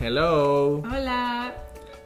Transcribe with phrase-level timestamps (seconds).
[0.00, 0.82] Hello.
[0.90, 1.52] Hola.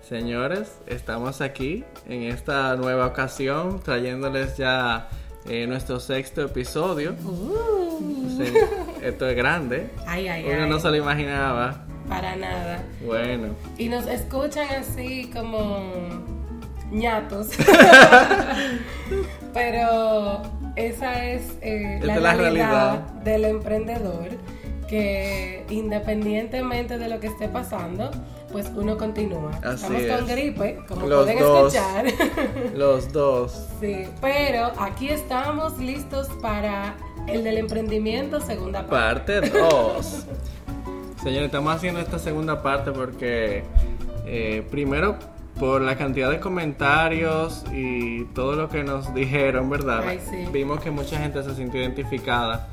[0.03, 5.09] Señores, estamos aquí en esta nueva ocasión trayéndoles ya
[5.49, 7.15] eh, nuestro sexto episodio.
[7.25, 8.37] Uh.
[8.37, 8.53] Sí,
[9.03, 9.91] esto es grande.
[10.07, 10.71] Ay, ay, Uno ay.
[10.71, 11.85] no se lo imaginaba.
[12.09, 12.83] Para nada.
[13.07, 15.81] Bueno, Y nos escuchan así como
[16.91, 17.49] ñatos.
[19.55, 20.43] Pero
[20.77, 22.99] esa es eh, la, es la realidad, realidad.
[23.23, 24.29] del emprendedor
[24.89, 28.11] que independientemente de lo que esté pasando,
[28.53, 29.51] pues uno continúa.
[29.65, 31.75] Así Estamos con gripe, como Los pueden dos.
[31.75, 32.07] escuchar.
[32.75, 33.67] los dos.
[33.81, 36.95] sí, pero aquí estamos listos para
[37.27, 39.41] el del emprendimiento segunda parte.
[39.41, 40.27] Parte 2.
[41.23, 43.65] Señores, estamos haciendo esta segunda parte porque
[44.27, 45.17] eh, primero
[45.59, 50.05] por la cantidad de comentarios y todo lo que nos dijeron, ¿verdad?
[50.07, 50.47] Ay, sí.
[50.53, 52.69] Vimos que mucha gente se sintió identificada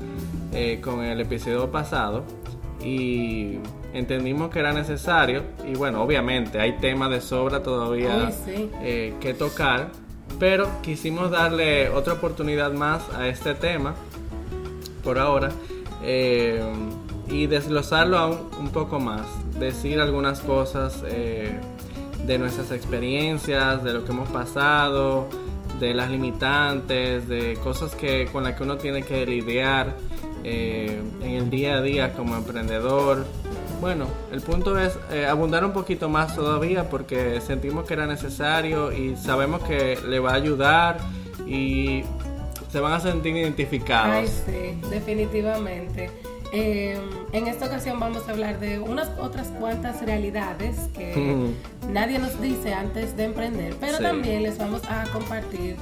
[0.52, 2.24] eh, con el episodio pasado
[2.84, 3.58] y
[3.94, 8.70] entendimos que era necesario y bueno, obviamente hay temas de sobra todavía sí.
[8.80, 9.90] eh, que tocar,
[10.40, 13.94] pero quisimos darle otra oportunidad más a este tema
[15.04, 15.50] por ahora
[16.02, 16.60] eh,
[17.28, 19.22] y desglosarlo aún un poco más,
[19.58, 21.04] decir algunas cosas
[22.26, 25.28] de nuestras experiencias, de lo que hemos pasado,
[25.80, 29.96] de las limitantes, de cosas que con las que uno tiene que lidiar
[30.44, 33.24] eh, en el día a día como emprendedor.
[33.80, 38.92] Bueno, el punto es eh, abundar un poquito más todavía porque sentimos que era necesario
[38.92, 40.98] y sabemos que le va a ayudar
[41.46, 42.02] y
[42.70, 44.14] se van a sentir identificados.
[44.14, 46.10] Ay, sí, definitivamente.
[46.54, 46.98] Eh,
[47.32, 51.50] en esta ocasión vamos a hablar de unas otras cuantas realidades que
[51.88, 54.02] nadie nos dice antes de emprender, pero Sí.
[54.02, 55.76] también les vamos a compartir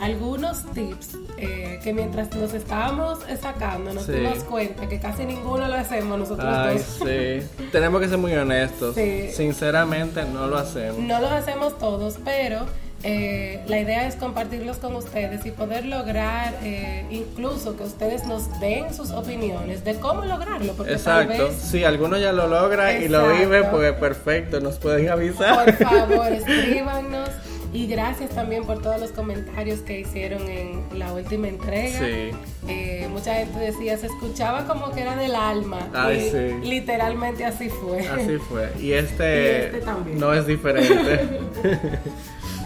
[0.00, 4.12] algunos tips eh, que mientras nos estábamos sacando nos Sí.
[4.12, 6.86] dimos cuenta que casi ninguno lo hacemos nosotros Ay, dos.
[7.06, 7.64] sí.
[7.72, 8.96] Tenemos que ser muy honestos.
[9.34, 10.98] Sinceramente, no lo hacemos.
[11.00, 12.64] No los hacemos todos, pero
[13.04, 18.58] eh, la idea es compartirlos con ustedes y poder lograr eh, incluso que ustedes nos
[18.60, 20.72] den sus opiniones de cómo lograrlo.
[20.72, 21.48] Porque tal Exacto.
[21.48, 25.64] vez, Si alguno ya lo logra y lo vive, pues perfecto, nos pueden avisar.
[25.76, 27.28] por favor, escríbanos.
[27.74, 31.98] Y gracias también por todos los comentarios que hicieron en la última entrega.
[31.98, 32.30] Sí.
[32.68, 35.88] Eh, mucha gente decía, se escuchaba como que era del alma.
[35.92, 36.54] Ay, y sí.
[36.68, 38.06] literalmente así fue.
[38.08, 38.70] Así fue.
[38.80, 40.20] Y este, Y este también.
[40.20, 41.40] no es diferente.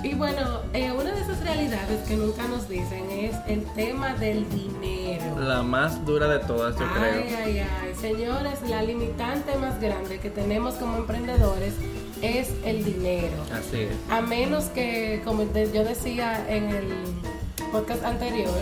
[0.03, 4.49] Y bueno, eh, una de esas realidades que nunca nos dicen es el tema del
[4.49, 5.39] dinero.
[5.41, 7.39] La más dura de todas, yo Ay, creo.
[7.45, 11.75] ay, ay, señores, la limitante más grande que tenemos como emprendedores
[12.23, 13.37] es el dinero.
[13.53, 13.97] Así es.
[14.11, 16.85] A menos que, como yo decía en el
[17.73, 18.55] podcast anterior,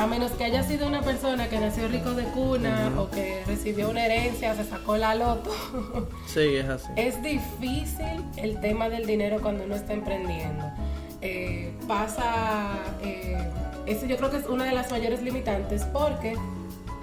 [0.00, 3.90] a menos que haya sido una persona que nació rico de cuna o que recibió
[3.90, 5.50] una herencia, se sacó la loto.
[6.26, 6.88] Sí, es así.
[6.96, 10.64] Es difícil el tema del dinero cuando uno está emprendiendo.
[11.20, 13.36] Eh, pasa, eh,
[13.84, 16.34] eso yo creo que es una de las mayores limitantes porque,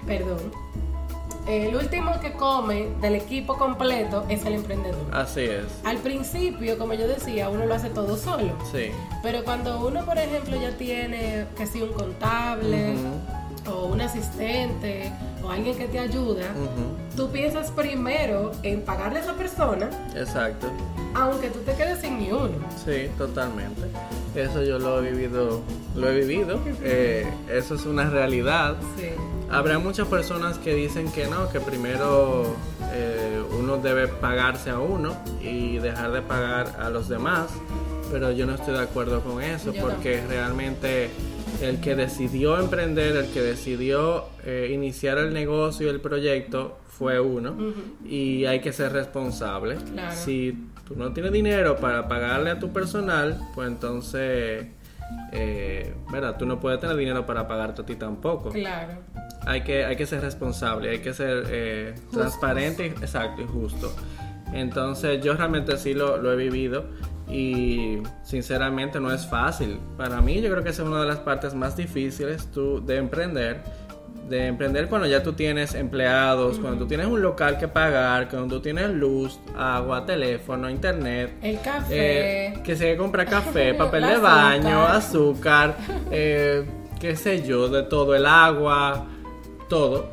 [0.04, 0.50] perdón,
[1.46, 5.06] el último que come del equipo completo es el emprendedor.
[5.12, 5.66] Así es.
[5.84, 8.52] Al principio, como yo decía, uno lo hace todo solo.
[8.70, 8.90] Sí.
[9.22, 12.94] Pero cuando uno, por ejemplo, ya tiene que si un contable
[13.66, 15.12] o un asistente
[15.42, 16.46] o alguien que te ayuda,
[17.16, 20.68] tú piensas primero en pagarle a esa persona, Exacto.
[21.14, 22.56] aunque tú te quedes sin ni uno.
[22.84, 23.82] Sí, totalmente.
[24.34, 25.60] Eso yo lo he vivido,
[25.96, 26.60] lo he vivido.
[26.82, 28.76] Eh, eso es una realidad.
[28.96, 29.08] Sí.
[29.50, 32.54] Habrá muchas personas que dicen que no, que primero
[32.92, 37.48] eh, uno debe pagarse a uno y dejar de pagar a los demás,
[38.12, 41.10] pero yo no estoy de acuerdo con eso Yo porque realmente
[41.62, 47.20] el que decidió emprender, el que decidió eh, iniciar el negocio y el proyecto fue
[47.20, 47.54] uno
[48.04, 49.76] y hay que ser responsable.
[49.92, 50.14] Claro.
[50.16, 54.66] Si tú no tienes dinero para pagarle a tu personal, pues entonces...
[55.32, 56.36] Eh, ¿verdad?
[56.38, 58.92] Tú no puedes tener dinero para pagarte a ti tampoco Claro.
[59.46, 63.90] hay que, hay que ser responsable, hay que ser eh, transparente, y- exacto y justo.
[64.52, 66.84] Entonces yo realmente sí lo, lo he vivido
[67.30, 69.78] y sinceramente no es fácil.
[69.96, 72.96] Para mí yo creo que esa es una de las partes más difíciles tú, de
[72.96, 73.62] emprender.
[74.28, 78.56] De emprender cuando ya tú tienes empleados, cuando tú tienes un local que pagar, cuando
[78.56, 81.34] tú tienes luz, agua, teléfono, internet.
[81.40, 82.48] El café.
[82.48, 85.70] Eh, que se compra café, papel El de baño, azúcar.
[85.70, 85.76] azúcar,
[86.10, 86.64] eh,
[87.00, 89.06] qué sé yo, de todo, el agua,
[89.68, 90.10] todo.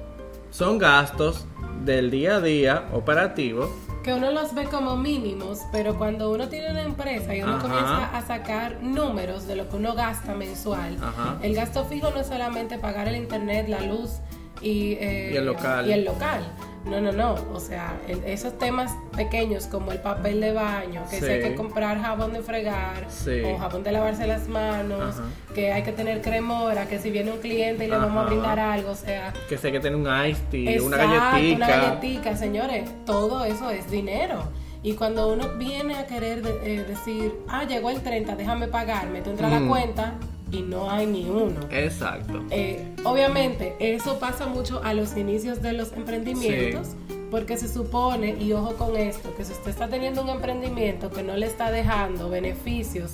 [0.50, 1.46] Son gastos
[1.84, 3.70] del día a día operativo.
[4.06, 7.62] Que uno los ve como mínimos, pero cuando uno tiene una empresa y uno Ajá.
[7.63, 11.40] comienza a sacar números de lo que uno gasta mensual, Ajá.
[11.42, 14.19] el gasto fijo no es solamente pagar el internet, la luz
[14.62, 15.88] y, eh, Y el local.
[15.90, 16.44] y el local.
[16.86, 17.36] No, no, no.
[17.54, 21.50] O sea, el- esos temas pequeños como el papel de baño, que si hay Sí.
[21.50, 23.42] que comprar jabón de fregar Sí.
[23.44, 25.24] o jabón de lavarse las manos, Ajá.
[25.56, 28.60] que hay que tener cremora, que si viene un cliente y le vamos a brindar
[28.60, 31.56] algo, o sea, Que sé que tiene un iced tea, una galletita.
[31.56, 32.90] Una galletica, señores.
[33.06, 34.44] Todo eso es dinero.
[34.84, 39.22] Y cuando uno viene a querer de- eh, decir, ah, llegó el 30, déjame pagarme,
[39.22, 39.68] tú entras a la Mm.
[39.70, 40.14] cuenta
[40.52, 41.60] y no hay ni uno.
[41.72, 42.44] Exacto.
[42.50, 46.90] Eh, obviamente, eso pasa mucho a los inicios de los emprendimientos,
[47.32, 51.24] porque se supone, y ojo con esto, que si usted está teniendo un emprendimiento que
[51.24, 53.14] no le está dejando beneficios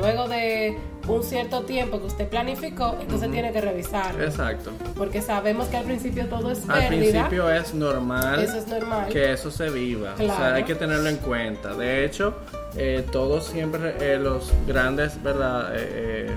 [0.00, 0.76] luego de
[1.06, 4.24] un cierto tiempo que usted planificó, entonces tiene que revisarlo.
[4.24, 4.72] Exacto.
[4.96, 7.28] Porque sabemos que al principio todo es Al pérdida.
[7.28, 9.08] principio es normal Eso es normal.
[9.10, 10.14] que eso se viva.
[10.14, 10.36] O Claro.
[10.36, 11.74] sea, hay que tenerlo en cuenta.
[11.74, 12.34] De hecho,
[12.76, 15.72] eh, todos siempre, eh, los grandes, ¿verdad?
[15.76, 16.36] Eh, eh,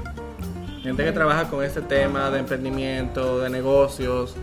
[0.87, 4.35] gente que trabaja con este tema de emprendimiento, de negocios,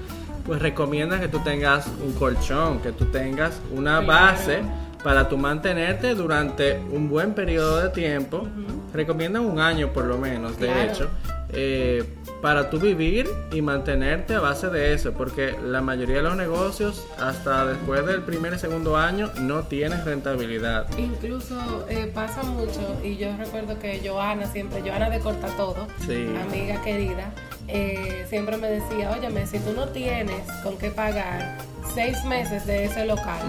[0.47, 4.63] pues recomiendan que tú tengas un colchón, que tú tengas una base
[5.03, 8.47] para tú mantenerte durante un buen periodo de tiempo.
[8.93, 11.09] Recomiendan un año por lo menos, de hecho,
[11.55, 12.05] eh,
[12.43, 17.07] para tú vivir y mantenerte a base de eso, porque la mayoría de los negocios
[17.19, 20.87] hasta después del primer y segundo año no tienen rentabilidad.
[20.99, 26.27] Incluso eh, pasa mucho, y yo recuerdo que Joana siempre, Joana de Corta Todo, Sí.
[26.49, 27.33] amiga querida,
[27.69, 31.59] eh, siempre me decía, óyeme, si tú no tienes con qué pagar
[31.95, 33.41] seis meses de ese local,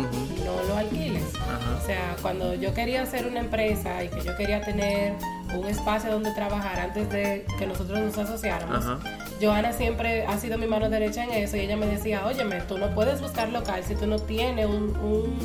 [0.46, 1.24] no lo alquiles.
[1.36, 1.78] Ajá.
[1.82, 5.14] O sea, cuando yo quería hacer una empresa y que yo quería tener
[5.60, 9.00] un espacio donde trabajar antes de que nosotros nos asociáramos, Ajá.
[9.42, 12.78] Joana siempre ha sido mi mano derecha en eso y ella me decía, óyeme, tú
[12.78, 14.96] no puedes buscar local si tú no tienes un-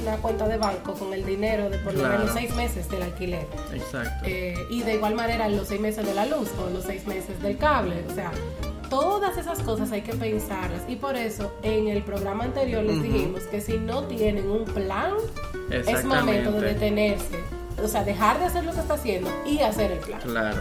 [0.02, 2.18] una cuenta de banco con el dinero de por lo Claro.
[2.18, 3.46] menos seis meses del alquiler.
[3.74, 4.24] Exacto.
[4.26, 7.40] Eh, y de igual manera los seis meses de la luz o los seis meses
[7.42, 8.04] del cable.
[8.08, 8.30] O sea,
[8.88, 10.82] todas esas cosas hay que pensarlas.
[10.88, 13.04] Y por eso en el programa anterior les Ujú.
[13.04, 15.12] dijimos que si no tienen un plan,
[15.70, 17.38] es momento de detenerse.
[17.82, 20.20] O sea, dejar de hacer lo que está haciendo y hacer el plan.
[20.22, 20.60] Claro.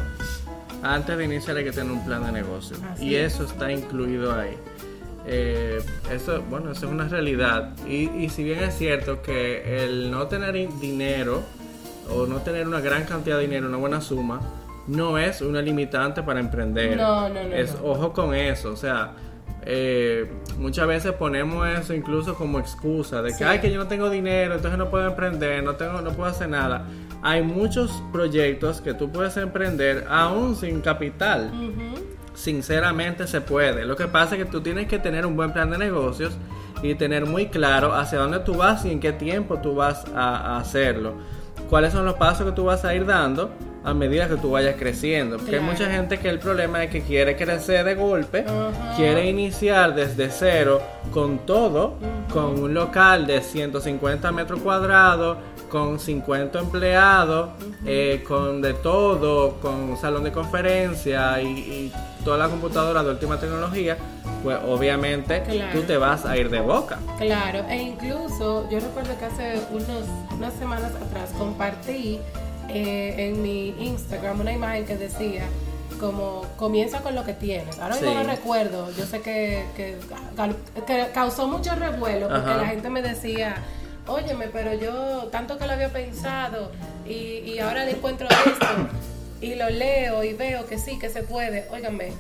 [0.84, 2.78] Antes de iniciar hay que tener un plan de negocio.
[2.94, 3.34] Así y es.
[3.34, 4.56] eso está incluido ahí.
[5.26, 5.82] Eh,
[6.12, 7.74] eso, bueno, eso es una realidad.
[7.88, 11.44] Y, y si bien es cierto que el no tener in- dinero
[12.10, 14.40] o no tener una gran cantidad de dinero, una buena suma,
[14.88, 16.98] no es una limitante para emprender.
[16.98, 17.84] No, no, no, Es no.
[17.90, 18.72] ojo con eso.
[18.72, 19.12] O sea,
[19.66, 23.44] eh, muchas veces ponemos eso incluso como excusa de que, Sí.
[23.44, 26.50] ay, que yo no tengo dinero, entonces no puedo emprender, no, tengo, no puedo hacer
[26.50, 26.86] nada.
[27.22, 31.52] Hay muchos proyectos que tú puedes emprender aún sin capital.
[32.34, 33.86] Sinceramente se puede.
[33.86, 36.38] Lo que pasa es que tú tienes que tener un buen plan de negocios
[36.82, 40.56] y tener muy claro hacia dónde tú vas y en qué tiempo tú vas a,
[40.56, 41.16] a hacerlo.
[41.70, 43.52] Cuáles son los pasos que tú vas a ir dando
[43.84, 45.38] a medida que tú vayas creciendo.
[45.38, 48.46] Porque hay mucha gente que el problema es que quiere crecer de golpe,
[48.96, 50.82] quiere iniciar desde cero
[51.14, 51.96] con todo,
[52.34, 55.38] con un local de 150 metros cuadrados,
[55.70, 57.50] con 50 empleados,
[57.86, 61.94] eh, con de todo, con salón de conferencia y, y
[62.26, 63.96] toda la computadora de última tecnología,
[64.44, 65.72] pues obviamente Claro.
[65.80, 66.98] tú te vas a ir de boca.
[67.18, 70.04] Claro, e incluso yo recuerdo que hace unos,
[70.38, 72.20] unas semanas atrás compartí
[72.70, 75.44] eh, en mi Instagram una imagen que decía
[76.00, 77.78] como comienza con lo que tienes.
[77.80, 78.16] Ahora mismo Sí.
[78.18, 79.98] no recuerdo, yo sé que, que,
[80.88, 82.58] que causó mucho revuelo porque Ajá.
[82.62, 83.56] la gente me decía,
[84.08, 86.72] óyeme, pero yo tanto que lo había pensado
[87.06, 87.12] y,
[87.46, 88.66] y ahora le encuentro esto
[89.42, 91.68] y lo leo y veo que sí, que se puede.
[91.72, 92.14] Óigame,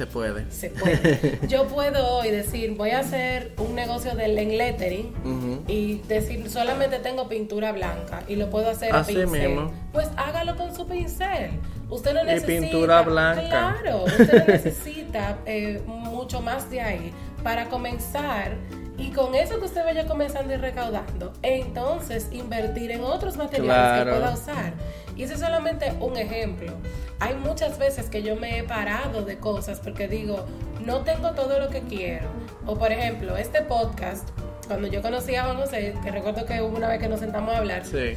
[0.00, 0.50] Se puede.
[0.50, 1.38] se puede.
[1.46, 7.28] Yo puedo hoy decir, voy a hacer un negocio del lettering y decir, solamente tengo
[7.28, 9.48] pintura blanca y lo puedo hacer a Así pincel.
[9.50, 9.70] mismo.
[9.92, 11.50] Pues hágalo con su pincel.
[11.90, 12.46] Usted no Y necesita.
[12.60, 13.76] pintura blanca.
[13.82, 18.54] Claro, usted necesita eh, mucho más de ahí para comenzar.
[19.00, 24.02] Y con eso que usted vaya comenzando y recaudando, entonces invertir en otros materiales que
[24.04, 24.16] Claro.
[24.18, 24.72] pueda usar.
[25.16, 26.72] Y ese es solamente un ejemplo.
[27.18, 30.44] Hay muchas veces que yo me he parado de cosas porque digo,
[30.84, 32.26] no tengo todo lo que quiero.
[32.66, 34.28] O por ejemplo, este podcast,
[34.66, 37.54] cuando yo conocí a Juan José, que recuerdo que hubo una vez que nos sentamos
[37.54, 38.14] a hablar, Sí.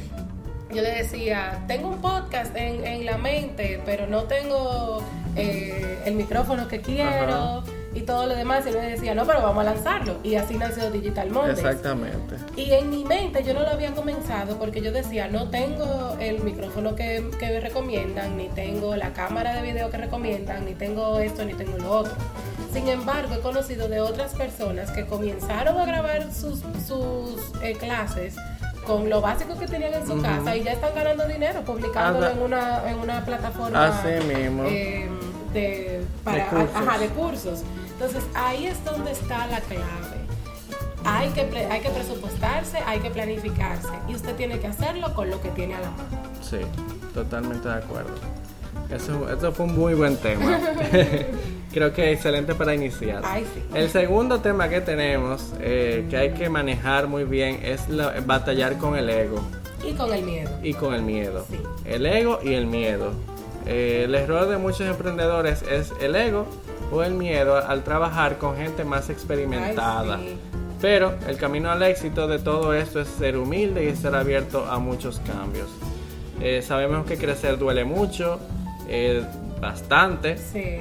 [0.70, 5.02] yo le decía, tengo un podcast en, en la mente, pero no tengo
[5.36, 7.62] eh, el micrófono que quiero Ajá.
[7.94, 8.64] Y todo lo demás.
[8.66, 10.16] Y él me decía, no, pero vamos a lanzarlo.
[10.22, 11.58] Y así nació Digital Mondays.
[11.58, 12.36] Exactamente.
[12.56, 16.42] Y en mi mente yo no lo había comenzado porque yo decía, no tengo el
[16.42, 21.18] micrófono que, que me recomiendan, ni tengo la cámara de video que recomiendan, ni tengo
[21.20, 22.12] esto, ni tengo lo otro.
[22.72, 28.34] Sin embargo, he conocido de otras personas que comenzaron a grabar sus, sus eh, clases
[28.84, 32.42] con lo básico que tenían en su casa y ya están ganando dinero publicándolo en
[32.42, 34.64] una, en una plataforma Así mismo.
[34.64, 35.08] eh,
[35.54, 36.76] de, para, De cursos.
[36.76, 37.62] ajá, de cursos.
[37.94, 39.84] Entonces ahí es donde está la clave.
[41.04, 45.40] hay que, hay que presupuestarse, hay que planificarse y usted tiene que hacerlo con lo
[45.40, 46.04] que tiene a la mano.
[46.42, 46.58] Sí,
[47.14, 48.14] totalmente de acuerdo.
[48.90, 50.58] Eso, fue un muy buen tema.
[51.72, 53.22] Creo que excelente para iniciar.
[53.74, 57.82] El segundo tema que tenemos, eh, que hay que manejar muy bien, es
[58.26, 59.40] batallar con el ego.
[59.84, 60.50] Y con el miedo.
[60.62, 61.46] Y con el miedo.
[61.84, 63.12] El ego y el miedo.
[63.66, 66.46] Eh, el error de muchos emprendedores es el ego
[66.94, 70.20] o el miedo al trabajar con gente más experimentada.
[70.80, 74.78] Pero el camino al éxito de todo esto es ser humilde y estar abierto a
[74.78, 75.68] muchos cambios.
[76.40, 78.38] Eh, sabemos que crecer duele mucho,
[78.88, 79.24] eh,
[79.60, 80.36] bastante,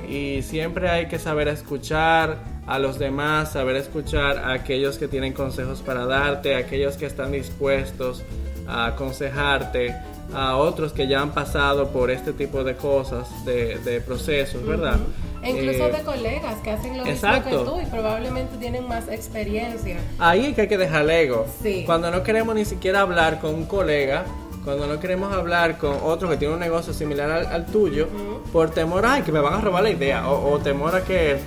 [0.10, 5.34] y siempre hay que saber escuchar a los demás, saber escuchar a aquellos que tienen
[5.34, 8.24] consejos para darte, a aquellos que están dispuestos
[8.67, 9.96] a aconsejarte,
[10.34, 14.98] a otros que ya han pasado por este tipo de cosas, de, procesos, ¿verdad?
[14.98, 19.07] E incluso eh, de colegas que hacen lo mismo que tú y probablemente tienen más
[19.07, 19.97] experiencia.
[20.19, 21.45] Ahí es que hay que dejar el ego.
[21.85, 24.25] Cuando no queremos ni siquiera hablar con un colega,
[24.63, 28.07] cuando no queremos hablar con otro que tiene un negocio similar al, tuyo,
[28.51, 31.38] por temor a que me van a robar la idea, o, temor a que,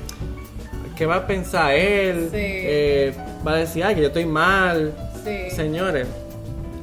[0.94, 3.14] que va a pensar él, eh,
[3.46, 4.92] va a decir, ay, que yo estoy mal.
[5.50, 6.06] Señores,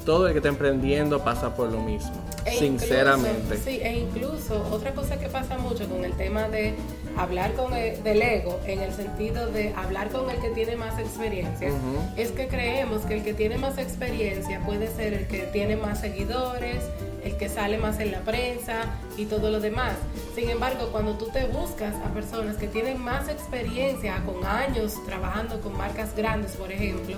[0.05, 2.11] todo el que está emprendiendo pasa por lo mismo.
[2.45, 3.57] E sinceramente.
[3.57, 6.75] sí, e incluso otra cosa que pasa mucho con el tema de
[7.17, 10.99] hablar con el, del ego, en el sentido de hablar con el que tiene más
[10.99, 11.69] experiencia,
[12.17, 16.01] es que creemos que el que tiene más experiencia puede ser el que tiene más
[16.01, 16.83] seguidores,
[17.23, 18.85] el que sale más en la prensa
[19.17, 19.93] y todo lo demás.
[20.35, 25.59] Sin embargo, cuando tú te buscas a personas que tienen más experiencia, con años trabajando
[25.61, 27.17] con marcas grandes, por ejemplo,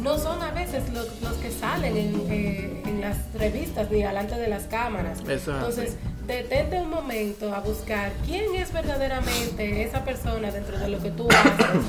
[0.00, 1.06] no son a veces los,
[1.38, 5.20] que salen eh, en, las revistas ni delante de las cámaras.
[5.20, 5.96] Entonces,
[6.26, 11.28] detente un momento a buscar quién es verdaderamente esa persona dentro de lo que tú
[11.30, 11.82] haces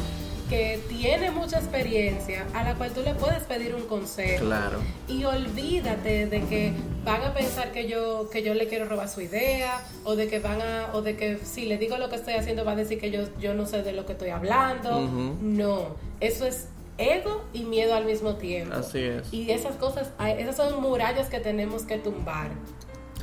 [0.50, 4.46] que tiene mucha experiencia, a la cual tú le puedes pedir un consejo.
[4.46, 4.80] Claro.
[5.08, 6.74] Y olvídate de que
[7.04, 10.40] van a pensar que yo, que yo le quiero robar su idea, o de que
[10.40, 13.00] van a, o de que si le digo lo que estoy haciendo va a decir
[13.00, 15.02] que yo, yo no sé de lo que estoy hablando.
[15.42, 18.76] No, eso es ego y miedo al mismo tiempo.
[18.76, 19.34] Así es.
[19.34, 22.50] Y esas cosas, esas son murallas que tenemos que tumbar.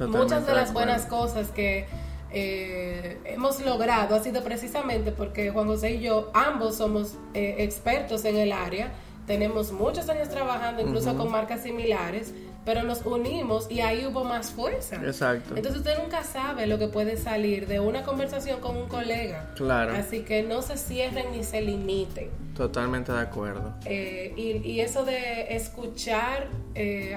[0.08, 1.86] Muchas de las buenas cosas que
[2.30, 8.24] eh, hemos logrado ha sido precisamente porque Juan José y yo ambos somos eh, expertos
[8.24, 8.92] en el área,
[9.26, 12.32] tenemos muchos años trabajando incluso con marcas similares,
[12.64, 14.96] pero nos unimos y ahí hubo más fuerza.
[14.96, 15.56] Exacto.
[15.56, 19.52] Entonces usted nunca sabe lo que puede salir de una conversación con un colega.
[19.56, 19.94] Claro.
[19.94, 22.30] Así que no se cierren ni se limiten.
[22.56, 23.74] Totalmente de acuerdo.
[23.86, 26.48] Eh, y, y, eso de escuchar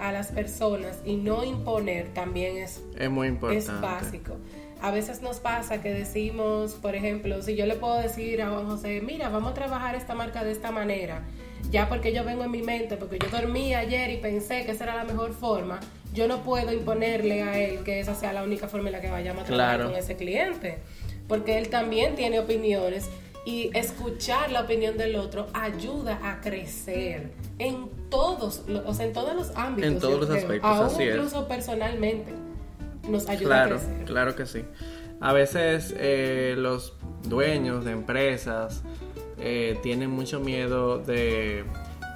[0.02, 3.66] a las personas y no imponer también es, es muy importante.
[3.66, 4.38] Es básico
[4.82, 8.68] a veces nos pasa que decimos, por ejemplo, si yo le puedo decir a Juan
[8.68, 11.24] José, mira, vamos a trabajar esta marca de esta manera,
[11.72, 14.86] ya porque yo vengo en mi mente, porque yo dormí ayer y pensé que esa
[14.86, 15.80] era la mejor forma,
[16.14, 19.10] yo no puedo imponerle a él que esa sea la única forma en la que
[19.10, 20.80] vayamos a trabajar con ese cliente,
[21.28, 23.10] porque él también tiene opiniones
[23.46, 29.36] y escuchar la opinión del otro ayuda a crecer en todos, o sea, en todos
[29.36, 29.92] los ámbitos.
[29.92, 32.34] En todos los aspectos, aún incluso personalmente
[33.08, 34.06] nos ayuda claro, a crecer.
[34.06, 34.66] Claro que sí.
[35.22, 36.94] A veces eh, los
[37.24, 38.84] dueños de empresas
[39.40, 41.64] eh, tienen mucho miedo de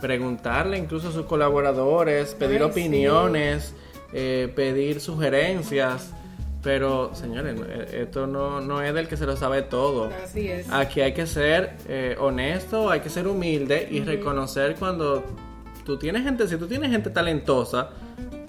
[0.02, 3.74] preguntarle incluso a sus colaboradores, pedir opiniones,
[4.14, 6.14] eh, pedir sugerencias.
[6.62, 7.58] Pero, señores,
[7.94, 10.10] esto no, no, es del que se lo sabe todo.
[10.24, 10.70] Así es.
[10.70, 11.78] Aquí hay que ser
[12.20, 15.24] honesto, hay que ser humilde y reconocer cuando
[15.86, 17.92] tú tienes gente, si tú tienes gente talentosa,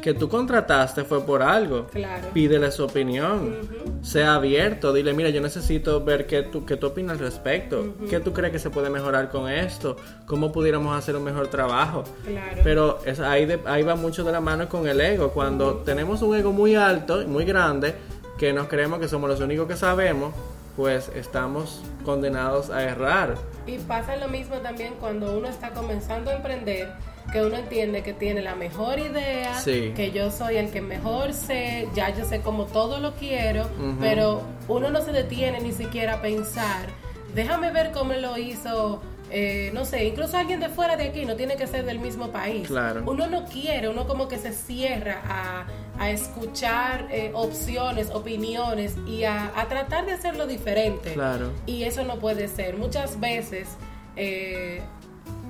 [0.00, 1.86] que tú contrataste fue por algo.
[1.86, 2.28] Claro.
[2.32, 3.56] Pídele su opinión.
[4.02, 4.92] Sea abierto.
[4.92, 7.94] Dile, mira, yo necesito ver qué tú, qué tú opinas al respecto.
[8.08, 9.96] ¿Qué tú crees que se puede mejorar con esto?
[10.26, 12.04] ¿Cómo pudiéramos hacer un mejor trabajo?
[12.24, 12.60] Claro.
[12.64, 15.30] Pero es, ahí, ahí va mucho de la mano con el ego.
[15.30, 17.94] Cuando tenemos un ego muy alto y muy grande,
[18.38, 20.34] que nos creemos que somos los únicos que sabemos,
[20.76, 23.34] pues estamos condenados a errar.
[23.66, 26.88] Y pasa lo mismo también cuando uno está comenzando a emprender
[27.30, 31.88] que uno entiende que tiene la mejor idea, que yo soy el que mejor sé,
[31.94, 33.68] ya yo sé cómo todo lo quiero,
[34.00, 36.86] pero uno no se detiene ni siquiera a pensar,
[37.34, 39.02] déjame ver cómo lo hizo.
[39.32, 42.32] Eh, no sé, incluso alguien de fuera de aquí no tiene que ser del mismo
[42.32, 42.66] país.
[42.66, 43.04] Claro.
[43.06, 45.66] Uno no quiere, uno como que se cierra a,
[46.00, 51.12] a escuchar eh, opciones, opiniones y a, a, tratar de hacerlo diferente.
[51.12, 51.52] Claro.
[51.64, 52.76] Y eso no puede ser.
[52.76, 53.68] Muchas veces
[54.16, 54.82] eh,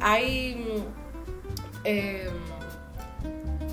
[0.01, 0.85] hay
[1.85, 2.29] Em,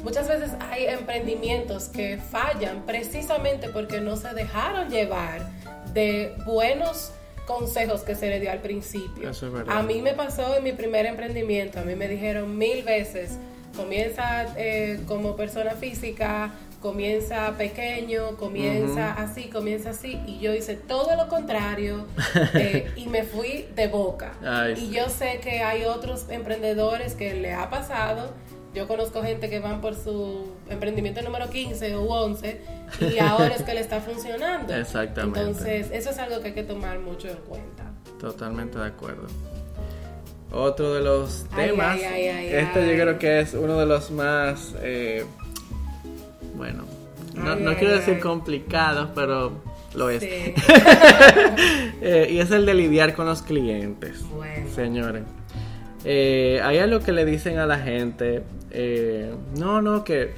[0.03, 5.47] muchas veces hay emprendimientos que fallan precisamente porque no se dejaron llevar
[5.93, 7.11] de buenos
[7.45, 9.29] consejos que se le dio al principio.
[9.29, 9.77] Eso es verdad.
[9.77, 13.37] A mí me pasó en mi primer emprendimiento, a mí me dijeron mil veces,
[13.75, 21.15] comienza eh, como persona física, comienza pequeño, comienza así, comienza así, y yo hice todo
[21.15, 22.05] lo contrario
[22.53, 24.33] eh, y me fui de boca.
[24.43, 24.91] Ay, y sí.
[24.91, 28.31] yo sé que hay otros emprendedores que le ha pasado.
[28.73, 32.61] Yo conozco gente que van por su emprendimiento número 15 u 11
[32.99, 34.73] y ahora es que le está funcionando.
[34.75, 35.39] Exactamente.
[35.39, 37.91] Entonces, eso es algo que hay que tomar mucho en cuenta.
[38.19, 39.27] Totalmente de acuerdo.
[40.51, 44.11] Otro de los temas, ay, ay, ay, este yo creo que es uno de los
[44.11, 45.25] más, eh,
[47.55, 49.61] no, quiero decir complicados, pero
[49.95, 50.23] lo es.
[50.23, 50.53] Sí.
[51.99, 54.23] Eh, y es el de lidiar con los clientes.
[54.29, 54.69] Bueno.
[54.69, 55.23] Señores,
[56.05, 60.35] eh, hay algo que le dicen a la gente, eh, no, no, que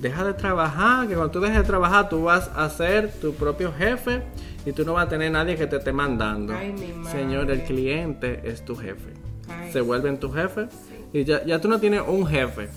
[0.00, 3.72] deja de trabajar, que cuando tú dejes de trabajar tú vas a ser tu propio
[3.72, 4.22] jefe
[4.66, 6.54] y tú no vas a tener nadie que te esté mandando.
[6.54, 7.18] Ay, mi madre.
[7.18, 9.14] Señor, el cliente es tu jefe.
[9.48, 9.72] Ay.
[9.72, 10.68] Se vuelven tu jefe
[11.12, 12.68] y ya, ya tú no tienes un jefe,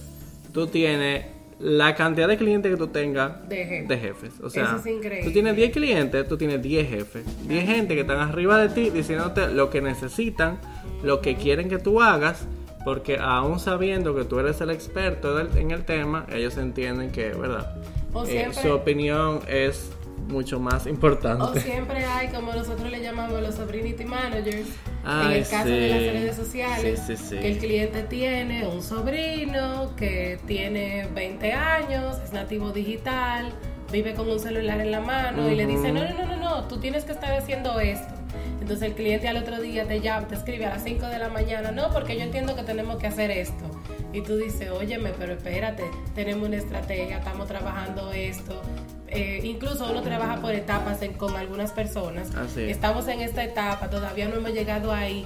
[0.53, 1.25] tú tienes
[1.59, 3.87] la cantidad de clientes que tú tengas De jefe.
[3.87, 4.33] de jefes.
[4.41, 7.23] O sea, es tú tienes 10 clientes, tú tienes 10 jefes.
[7.47, 10.59] 10 gente que están arriba de ti diciéndote lo que necesitan,
[11.03, 12.45] lo que quieren que tú hagas,
[12.83, 17.29] porque aún sabiendo que tú eres el experto del- en el tema, ellos entienden que,
[17.29, 17.75] ¿verdad?
[18.13, 19.91] O Eh, siempre- su opinión es
[20.27, 21.61] mucho más O importante.
[21.61, 25.99] siempre hay, como nosotros le llamamos los sobrinity managers, en Ay, el caso de las
[26.13, 27.35] redes sociales, Sí, sí, sí.
[27.37, 33.51] que el cliente tiene un sobrino que tiene 20 años, es nativo digital,
[33.91, 36.63] vive con un celular en la mano y le dice, no, no, no, no, no,
[36.67, 38.13] tú tienes que estar haciendo esto.
[38.59, 41.29] Entonces el cliente al otro día te llama, te escribe a las 5 de la
[41.29, 43.63] mañana, no, porque yo entiendo que tenemos que hacer esto.
[44.11, 45.83] Y tú dices, óyeme, pero espérate,
[46.15, 48.59] tenemos una estrategia, estamos trabajando esto.
[49.07, 52.33] Eh, incluso uno trabaja por etapas en- con algunas personas.
[52.35, 52.71] Así es.
[52.71, 55.25] Estamos en esta etapa, todavía no hemos llegado ahí.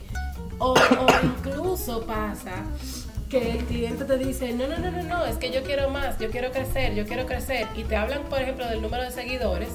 [0.57, 2.51] O, o incluso pasa
[3.29, 6.17] que el cliente te dice, no, no, no, no, no, es que yo quiero más,
[6.19, 7.67] yo quiero crecer, yo quiero crecer.
[7.75, 9.70] Y te hablan, por ejemplo, del número de seguidores,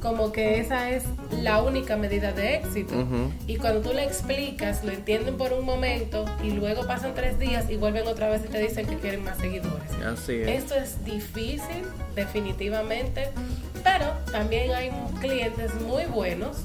[0.00, 1.04] como que esa es
[1.42, 2.94] la única medida de éxito.
[3.46, 7.68] Y cuando tú le explicas, lo entienden por un momento y luego pasan tres días
[7.70, 9.90] y vuelven otra vez y te dicen que quieren más seguidores.
[10.06, 10.48] Así es.
[10.48, 11.84] Esto es difícil,
[12.14, 13.28] definitivamente,
[13.82, 16.58] pero también hay clientes muy buenos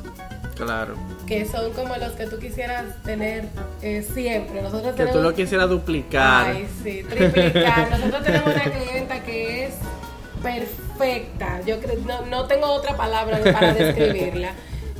[0.55, 0.93] Claro.
[1.25, 3.45] que son como los que tú quisieras tener
[3.81, 4.61] eh, siempre.
[4.61, 5.23] Nosotros Que tú tenemos...
[5.23, 6.47] lo quisieras duplicar.
[6.47, 7.89] Ay, sí, triplicar.
[7.99, 9.73] Nosotros tenemos una clienta que es
[10.43, 11.61] perfecta.
[11.65, 14.51] Yo creo, no, no tengo otra palabra para describirla.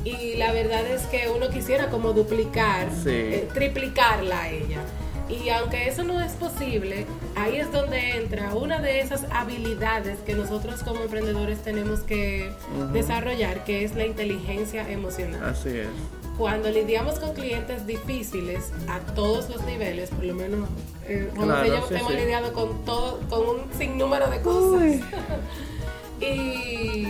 [0.04, 3.10] Y la verdad es que uno quisiera como duplicar, Sí.
[3.10, 4.80] eh, triplicarla a ella.
[5.28, 10.34] Y aunque eso no es posible, ahí es donde entra una de esas habilidades que
[10.34, 12.52] nosotros como emprendedores tenemos que
[12.92, 15.88] desarrollar, que es la inteligencia emocional Así es.
[16.36, 20.68] cuando lidiamos con clientes difíciles a todos los niveles, por lo menos
[21.06, 22.18] eh, como Claro, yo sí, hemos sí.
[22.18, 24.82] lidiado con todo, con un sinnúmero de cosas.
[26.20, 27.06] y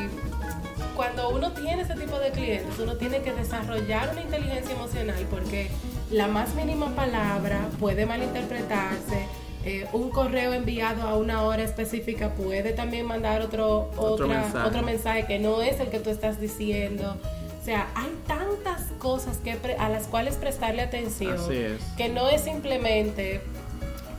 [0.94, 5.68] cuando uno tiene ese tipo de clientes, uno tiene que desarrollar una inteligencia emocional porque
[6.14, 9.26] la más mínima palabra puede malinterpretarse.
[9.64, 13.90] eh, un correo enviado a una hora específica puede también mandar otro,
[14.28, 14.68] mensaje.
[14.68, 17.16] otro mensaje que no es el que tú estás diciendo.
[17.60, 21.80] O sea, hay tantas cosas que a las cuales prestarle atención es.
[21.96, 23.40] que no es simplemente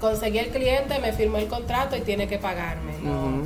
[0.01, 2.93] conseguí el cliente, me firmó el contrato y tiene que pagarme.
[3.03, 3.43] No.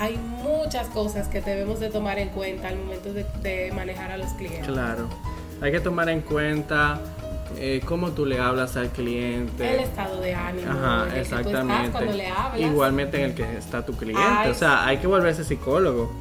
[0.00, 4.16] Hay muchas cosas que debemos de tomar en cuenta al momento de, de manejar a
[4.18, 4.66] los clientes.
[4.66, 5.08] Claro.
[5.60, 7.00] Hay que tomar en cuenta
[7.56, 9.74] eh, cómo tú le hablas al cliente.
[9.74, 12.12] El estado de ánimo Ajá, en el que tú estás exactamente.
[12.56, 12.66] le.
[12.66, 14.22] Igualmente en el que está tu cliente.
[14.24, 16.12] Ay, o sea, hay que volverse psicólogo.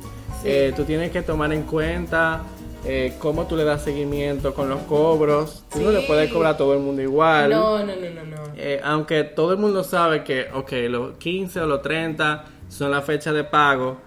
[0.42, 0.48] Sí.
[0.50, 2.44] Eh, tú tienes que tomar en cuenta
[2.86, 5.64] eh, cómo tú le das seguimiento con los cobros.
[5.74, 6.06] Tú no le Sí.
[6.08, 7.50] puedes cobrar a todo el mundo igual.
[7.50, 8.38] No, no, no, no, no.
[8.56, 13.02] Eh, aunque todo el mundo sabe que, ok, los 15 o los 30 son la
[13.02, 13.98] fecha de pago,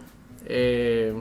[0.47, 1.15] eh,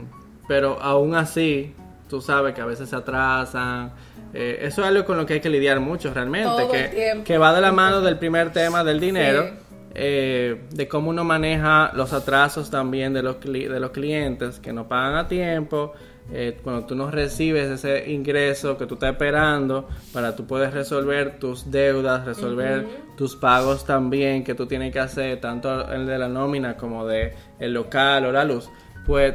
[0.48, 1.74] pero aún así,
[2.10, 3.92] tú sabes que a veces se atrasan.
[4.34, 7.54] Eh, eso es algo con lo que hay que lidiar mucho realmente, que, que va
[7.54, 9.54] de la mano del primer tema del dinero, Sí.
[9.94, 14.86] eh, de cómo uno maneja los atrasos también de los, de los clientes que no
[14.88, 15.92] pagan a tiempo.
[16.32, 21.40] eh, cuando tú no recibes ese ingreso que tú estás esperando para tú puedes resolver
[21.40, 26.28] tus deudas, resolver tus pagos también que tú tienes que hacer, tanto el de la
[26.28, 28.70] nómina como de el local o la luz,
[29.06, 29.34] pues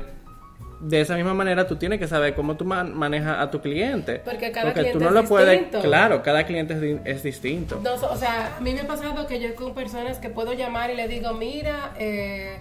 [0.88, 4.20] de esa misma manera tú tienes que saber cómo tú man- manejas a tu cliente.
[4.24, 5.82] Porque cada tú cliente no es lo puedes, distinto.
[5.82, 7.80] claro, cada cliente es, di- es distinto.
[7.84, 10.92] No, o sea, a mí me ha pasado que yo con personas que puedo llamar
[10.92, 12.58] y le digo, mira, eh,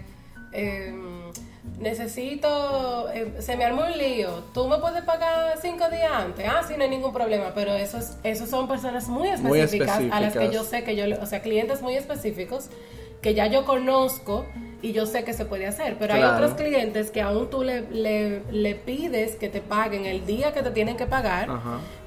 [0.53, 1.25] em,
[1.79, 6.63] necesito, eh, se me armó un lío, tú me puedes pagar cinco días antes, ah,
[6.67, 10.51] sí, no hay ningún problema, pero esos, esos son personas muy específicas, a las que
[10.51, 12.69] yo sé que yo, o sea, clientes muy específicos
[13.21, 14.47] que ya yo conozco
[14.85, 17.87] y yo sé que se puede hacer, pero hay otros clientes que aún tú le,
[17.91, 21.49] le, pides que te paguen el día que te tienen que pagar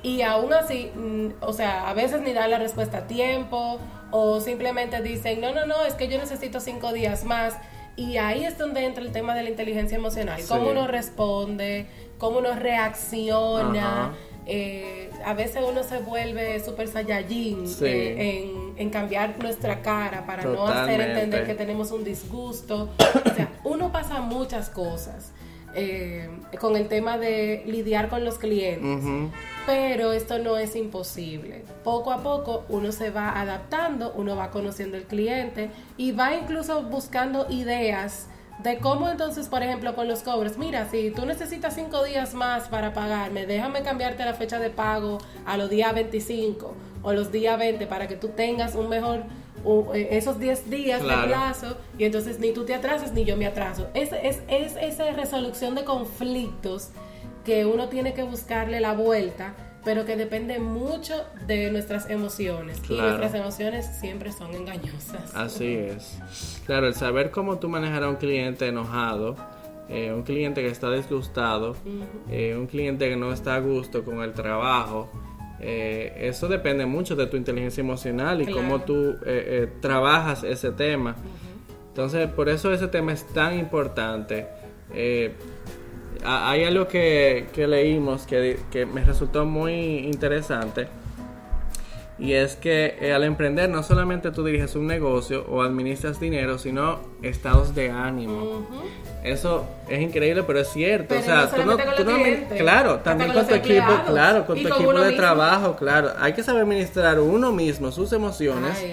[0.04, 3.80] y aún así, mm, o sea, a veces ni dan la respuesta a tiempo
[4.12, 7.56] o simplemente dicen, no, no, no, es que yo necesito cinco días más
[7.96, 10.40] y ahí es donde entra el tema de la inteligencia emocional.
[10.48, 11.88] Cómo uno responde,
[12.20, 14.14] cómo uno reacciona.
[14.50, 20.66] Eh, a veces uno se vuelve super saiyajin eh, en, cambiar nuestra cara para no
[20.68, 22.90] hacer entender que tenemos un disgusto.
[22.98, 25.34] O sea, uno pasa muchas cosas.
[25.76, 26.30] Eh,
[26.60, 29.32] con el tema de lidiar con los clientes.
[29.66, 31.66] Pero esto no es imposible.
[31.84, 36.84] Poco a poco uno se va adaptando, uno va conociendo el cliente y va incluso
[36.84, 38.28] buscando ideas
[38.60, 42.68] de cómo entonces, por ejemplo, con los cobros, mira, si tú necesitas cinco días más
[42.68, 47.58] para pagarme, déjame cambiarte la fecha de pago a los días 25 o los días
[47.58, 49.24] 20 para que tú tengas un mejor
[49.94, 53.46] eh, esos 10 días de plazo y entonces ni tú te atrasas ni yo me
[53.46, 53.90] atraso.
[53.94, 56.90] Es, es, es esa resolución de conflictos
[57.46, 59.54] que uno tiene que buscarle la vuelta,
[59.88, 61.14] pero que depende mucho
[61.48, 62.82] de nuestras emociones.
[62.90, 65.34] Y nuestras emociones siempre son engañosas.
[65.34, 66.62] Así es.
[66.66, 69.38] Claro, el saber cómo tú manejar a un cliente enojado.
[69.88, 71.78] Eh, un cliente que está disgustado,
[72.30, 75.10] eh, un cliente que no está a gusto con el trabajo,
[75.62, 79.16] eh, eso depende mucho de tu inteligencia emocional y cómo tú
[79.80, 81.16] trabajas ese tema.
[81.88, 84.48] Entonces, por eso ese tema es tan importante.
[86.28, 90.88] Hay algo que, leímos que, que, me resultó muy interesante.
[92.20, 97.00] Y es que al emprender no solamente tú diriges un negocio o administras dinero, sino
[97.22, 98.68] estados de ánimo.
[99.24, 101.16] Eso es increíble, pero es cierto.
[101.16, 101.78] o sea, tú no,
[102.58, 106.12] claro, también con, tu equipo, claro, con tu equipo de trabajo, claro.
[106.20, 108.84] Hay que saber administrar uno mismo sus emociones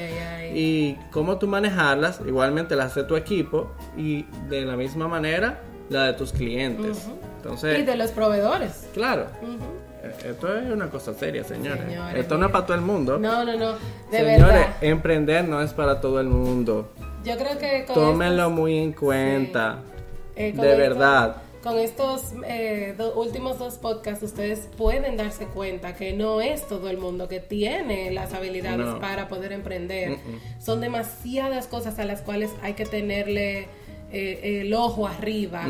[0.55, 2.21] y cómo tú manejarlas.
[2.27, 7.07] Igualmente las de tu equipo y de la misma manera la de tus clientes.
[7.37, 8.89] Entonces, y de los proveedores.
[8.95, 9.27] Claro.
[10.03, 11.83] Eh, esto es una cosa seria, señores.
[12.15, 13.19] Esto no es para todo el mundo.
[13.19, 13.73] No, no, no.
[14.11, 16.93] De señores, emprender no es para todo el mundo.
[17.25, 17.87] Yo creo que.
[17.93, 19.81] Tómenlo muy en cuenta.
[20.37, 21.37] Eh, de verdad.
[21.63, 26.99] Con estos eh, últimos dos podcasts ustedes pueden darse cuenta que no es todo el
[26.99, 30.19] mundo que tiene las habilidades para poder emprender.
[30.61, 33.69] Son demasiadas cosas a las cuales hay que tenerle
[34.15, 35.67] eh, el ojo arriba,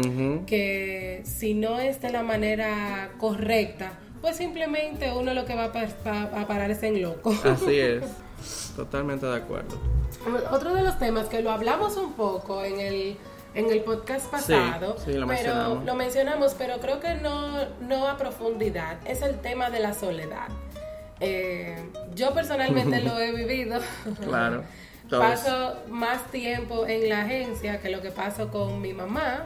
[0.47, 5.73] que si no es de la manera correcta, pues simplemente uno lo que va
[6.05, 7.35] a, a parar es en loco.
[7.45, 8.05] Así es,
[8.77, 9.79] totalmente de acuerdo.
[10.51, 13.17] Otro de los temas que lo hablamos un poco en el
[13.55, 18.99] en el podcast pasado, lo pero lo mencionamos, pero creo que no, no a profundidad.
[19.07, 20.49] Es el tema de la soledad.
[21.21, 21.77] Eh,
[22.15, 23.81] yo personalmente lo he vivido.
[24.23, 24.65] Claro.
[25.11, 29.45] Paso más tiempo en la agencia que lo que paso con mi mamá,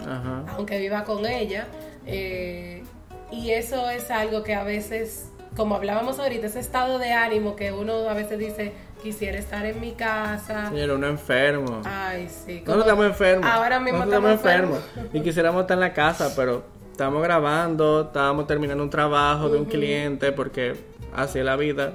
[0.57, 1.67] aunque viva con ella.
[2.07, 2.83] Eh,
[3.31, 7.73] y eso es algo que a veces, como hablábamos ahorita, ese estado de ánimo que
[7.73, 10.71] uno a veces dice, quisiera estar en mi casa.
[10.71, 11.83] Señor, uno enfermo.
[11.85, 12.63] Ay, sí.
[12.67, 13.51] No estamos enfermos.
[13.51, 14.79] Ahora mismo estamos, enfermos.
[15.13, 19.67] Y quisiéramos estar en la casa, pero estamos grabando, estábamos terminando un trabajo de un
[19.67, 20.75] cliente porque
[21.15, 21.93] así es la vida.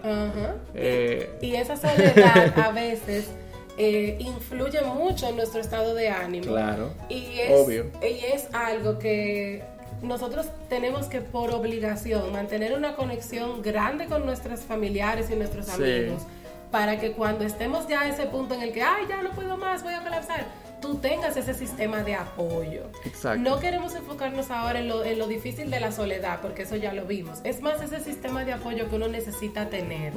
[0.76, 3.32] Eh, y esa soledad a veces
[3.78, 6.48] eh, influye mucho en nuestro estado de ánimo.
[6.48, 6.94] Claro.
[7.10, 7.92] Y es, obvio.
[8.02, 9.64] Y es algo que
[10.02, 16.24] nosotros tenemos que por obligación mantener una conexión grande con nuestros familiares y nuestros amigos
[16.74, 19.58] para que cuando estemos ya a ese punto en el que, ay, ya no puedo
[19.58, 20.48] más, voy a colapsar,
[20.84, 22.84] tú tengas ese sistema de apoyo.
[23.06, 23.50] Exacto.
[23.50, 26.92] No queremos enfocarnos ahora en lo, en lo, difícil de la soledad, porque eso ya
[26.92, 27.40] lo vimos.
[27.46, 30.12] Es más ese sistema de apoyo que uno necesita tener.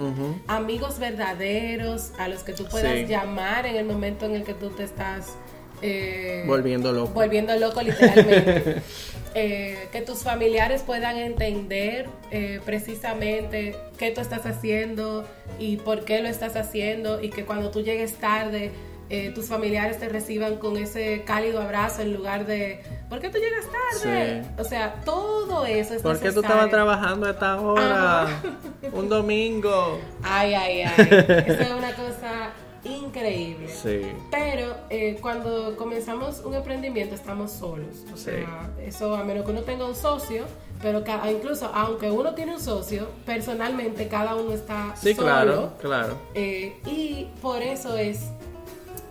[0.49, 4.71] Amigos verdaderos a los que tú puedas llamar en el momento en el que tú
[4.71, 5.37] te estás...
[5.83, 7.13] Eh, volviendo loco.
[7.15, 8.83] Volviendo loco literalmente.
[9.39, 16.23] Eh, que tus familiares puedan entender eh, precisamente qué tú estás haciendo y por qué
[16.23, 18.73] lo estás haciendo y que cuando tú llegues tarde
[19.09, 23.39] eh, tus familiares te reciban con ese cálido abrazo en lugar de ¿por qué tú
[23.39, 23.67] llegas
[24.03, 24.43] tarde?
[24.59, 28.27] O sea, todo eso es ¿Por qué tú estabas trabajando a esta hora?
[28.93, 30.01] Un domingo.
[30.23, 30.95] Ay, ay, ay.
[31.47, 32.53] Eso es una cosa
[32.85, 33.69] increíble.
[33.69, 34.03] Sí.
[34.31, 38.05] Pero eh, cuando comenzamos un emprendimiento estamos solos.
[38.13, 40.45] O sea, eso a menos que uno tenga un socio,
[40.83, 46.17] pero incluso aunque uno tiene un socio, personalmente cada uno está sí, claro, claro.
[46.35, 48.31] Eh, y por eso es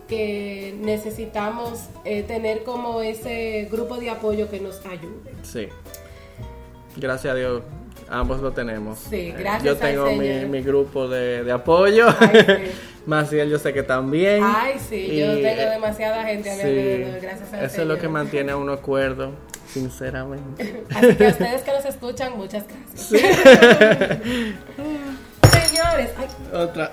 [0.08, 5.32] que necesitamos eh, tener como ese grupo de apoyo que nos ayude.
[5.42, 5.68] Sí.
[6.96, 7.62] Gracias a Dios,
[8.08, 8.98] ambos lo tenemos.
[8.98, 12.06] Sí, Eh, gracias Yo al tengo mi, mi grupo de, de apoyo.
[12.20, 12.72] Ay, sí.
[13.06, 14.40] Maciel, yo sé que también.
[14.42, 17.88] Ay, sí, yo tengo eh, demasiada gente a mi sí, alrededor, gracias al Eso es
[17.88, 19.30] lo que mantiene a uno cuerdo,
[19.72, 20.82] sinceramente.
[20.92, 23.22] Así que a ustedes que nos escuchan, muchas gracias.
[25.68, 26.92] Señores, ay, Otra.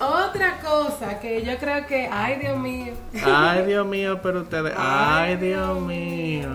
[0.00, 4.72] Otra cosa que yo creo que, ay Dios mío, Ay, Dios mío, pero ustedes.
[4.76, 6.48] Ay, Dios mío.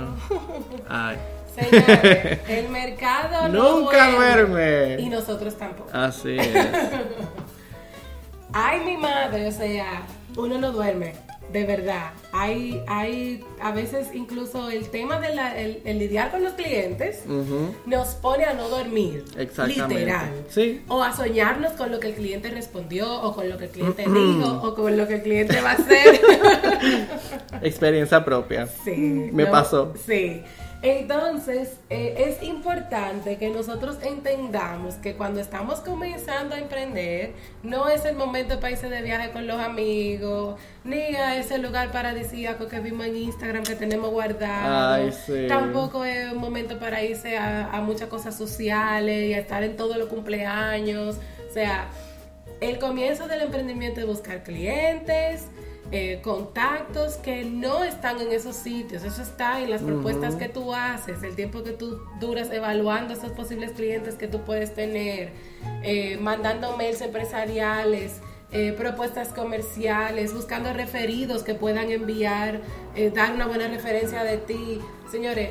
[0.89, 1.17] Ay.
[1.53, 4.99] señores, el mercado no Nunca duerme.
[4.99, 5.89] Y nosotros tampoco.
[5.93, 6.49] Así es.
[8.53, 10.03] Ay, mi madre, o sea,
[10.37, 11.15] uno no duerme,
[11.53, 12.11] de verdad.
[12.31, 17.23] Hay, hay a veces incluso el tema de la, el, lidiar con los clientes
[17.85, 19.23] nos pone a no dormir.
[19.37, 19.99] Exactamente.
[19.99, 20.31] Literal.
[20.49, 20.81] Sí.
[20.87, 24.03] O a soñarnos con lo que el cliente respondió, o con lo que el cliente
[24.03, 26.21] dijo, o con lo que el cliente va a hacer.
[27.61, 28.67] Experiencia propia.
[28.83, 29.29] Sí.
[29.31, 29.93] Me pasó.
[30.05, 30.41] Sí.
[30.83, 37.31] Entonces, eh, es importante que nosotros entendamos que cuando estamos comenzando a emprender,
[37.63, 41.93] no es el momento para irse de viaje con los amigos, ni a ese lugar
[41.93, 44.95] paradisíaco que vimos en Instagram que tenemos guardado.
[44.95, 45.45] Ay, sí.
[45.47, 49.77] Tampoco es un momento para irse a, a muchas cosas sociales y a estar en
[49.77, 51.15] todos los cumpleaños.
[51.49, 51.87] O sea,
[52.59, 55.47] el comienzo del emprendimiento es buscar clientes,
[55.91, 59.03] eh, contactos que no están en esos sitios.
[59.03, 63.31] Eso está en las propuestas que tú haces, el tiempo que tú duras evaluando esos
[63.31, 65.31] posibles clientes que tú puedes tener,
[65.83, 68.21] eh, mandando mails empresariales.
[68.55, 72.61] eh, propuestas comerciales, buscando referidos que puedan enviar,
[73.15, 74.79] dar una buena referencia de ti.
[75.09, 75.49] Señores,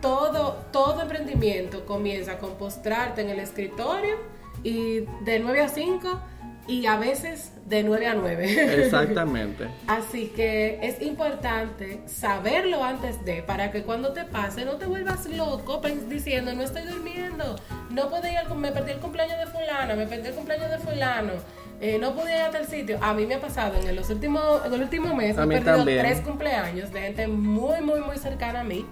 [0.00, 4.16] todo, todo emprendimiento comienza con postrarte en el escritorio
[4.62, 6.20] y de 9 a 5
[6.68, 8.84] y a veces de 9 a 9.
[8.84, 9.68] Exactamente.
[9.86, 15.26] Así que es importante saberlo antes de, para que cuando te pase no te vuelvas
[15.26, 17.56] loco diciendo no estoy durmiendo,
[17.90, 20.78] no puedo ir al, me perdí el cumpleaños de fulano, me perdí el cumpleaños de
[20.78, 21.32] fulano,
[21.80, 22.98] eh, no pude ir a tal sitio.
[23.02, 25.76] A mí me ha pasado en, los últimos, en el último mes, A he perdido
[25.76, 26.00] también.
[26.00, 28.84] tres cumpleaños de gente muy, muy, muy cercana a mí,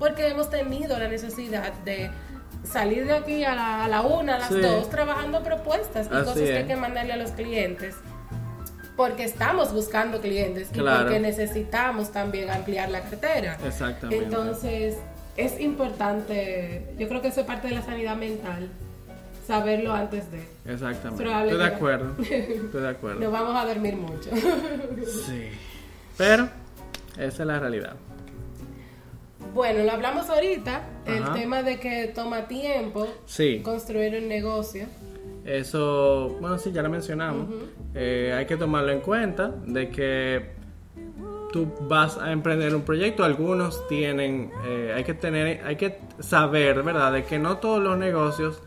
[0.00, 2.10] porque hemos tenido la necesidad de
[2.64, 4.60] salir de aquí a la, a la una, a las Sí.
[4.60, 7.96] dos, trabajando propuestas y Así cosas que hay que mandarle a los clientes
[8.96, 13.56] porque estamos buscando clientes y porque necesitamos también ampliar la cartera.
[13.66, 14.24] Exactamente.
[14.24, 14.96] Entonces,
[15.38, 18.68] es importante, yo creo que eso es parte de la sanidad mental,
[19.46, 20.40] saberlo antes de.
[20.66, 21.24] Exactamente.
[21.24, 22.14] Estoy de acuerdo.
[22.22, 23.20] Estoy de acuerdo.
[23.24, 24.28] No vamos a dormir mucho.
[25.26, 25.48] Sí.
[26.18, 26.50] Pero,
[27.16, 27.94] esa es la realidad.
[29.54, 33.60] Bueno, lo hablamos ahorita, el tema de que toma tiempo Sí.
[33.62, 34.86] construir un negocio.
[35.44, 37.46] Eso, bueno, sí, ya lo mencionamos.
[37.94, 40.50] Eh, hay que tomarlo en cuenta de que
[41.52, 43.24] tú vas a emprender un proyecto.
[43.24, 47.98] Algunos tienen, eh, hay que tener, hay que saber, ¿verdad?, de que no todos los
[47.98, 48.62] negocios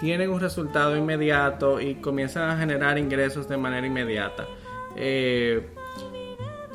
[0.00, 4.46] tienen un resultado inmediato y comienzan a generar ingresos de manera inmediata.
[4.96, 5.68] Eh,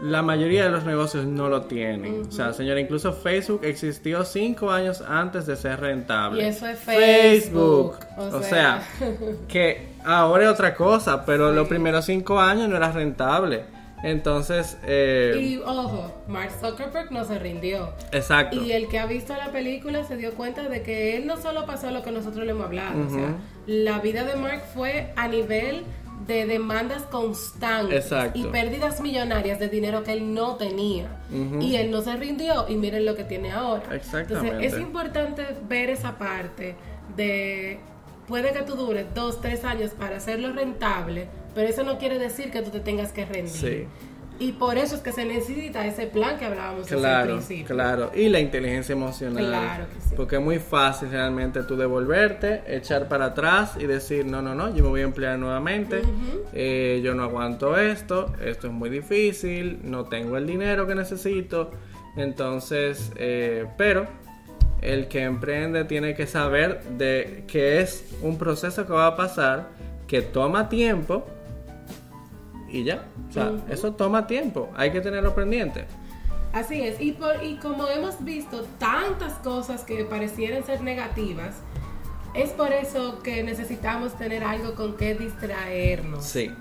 [0.01, 2.23] la mayoría de los negocios no lo tienen.
[2.27, 6.43] O sea, señora, incluso Facebook existió cinco años antes de ser rentable.
[6.43, 7.97] Y eso es Facebook.
[8.17, 9.07] O, O sea, sea.
[9.47, 13.63] que ahora es otra cosa, pero los primeros cinco años no era rentable.
[14.03, 17.93] Entonces, eh, Y ojo, Mark Zuckerberg no se rindió.
[18.11, 18.55] exacto.
[18.59, 21.67] Y el que ha visto la película se dio cuenta de que él no solo
[21.67, 23.35] pasó lo que nosotros le hemos hablado, o sea,
[23.67, 25.83] la vida de Mark fue a nivel
[26.27, 28.37] de demandas constantes Exacto.
[28.37, 31.07] y pérdidas millonarias de dinero que él no tenía.
[31.59, 33.95] Y él no se rindió y miren lo que tiene ahora.
[33.95, 34.49] Exactamente.
[34.49, 36.75] Entonces, es importante ver esa parte
[37.15, 37.79] de
[38.27, 42.51] puede que tú dures dos, tres años para hacerlo rentable, pero eso no quiere decir
[42.51, 43.49] que tú te tengas que rendir.
[43.49, 43.87] Sí.
[44.41, 47.75] Y por eso es que se necesita ese plan que hablábamos desde el Claro, principio.
[47.75, 48.11] claro.
[48.15, 49.45] Y la inteligencia emocional.
[49.45, 50.13] Claro que sí.
[50.17, 54.75] Porque es muy fácil realmente tú devolverte, echar para atrás y decir, no, no, no,
[54.75, 56.01] yo me voy a emplear nuevamente,
[56.53, 61.69] eh, yo no aguanto esto, esto es muy difícil, no tengo el dinero que necesito.
[62.17, 64.07] Entonces, eh, pero
[64.81, 69.69] el que emprende tiene que saber de que es un proceso que va a pasar,
[70.07, 71.27] que toma tiempo
[72.71, 73.05] y ya.
[73.29, 73.61] O sea, Ujú.
[73.71, 75.85] eso toma tiempo, hay que tenerlo pendiente.
[76.53, 81.55] Así es, y, por, y como hemos visto tantas cosas que parecieran ser negativas,
[82.33, 86.25] es por eso que necesitamos tener algo con que distraernos.
[86.25, 86.51] Sí.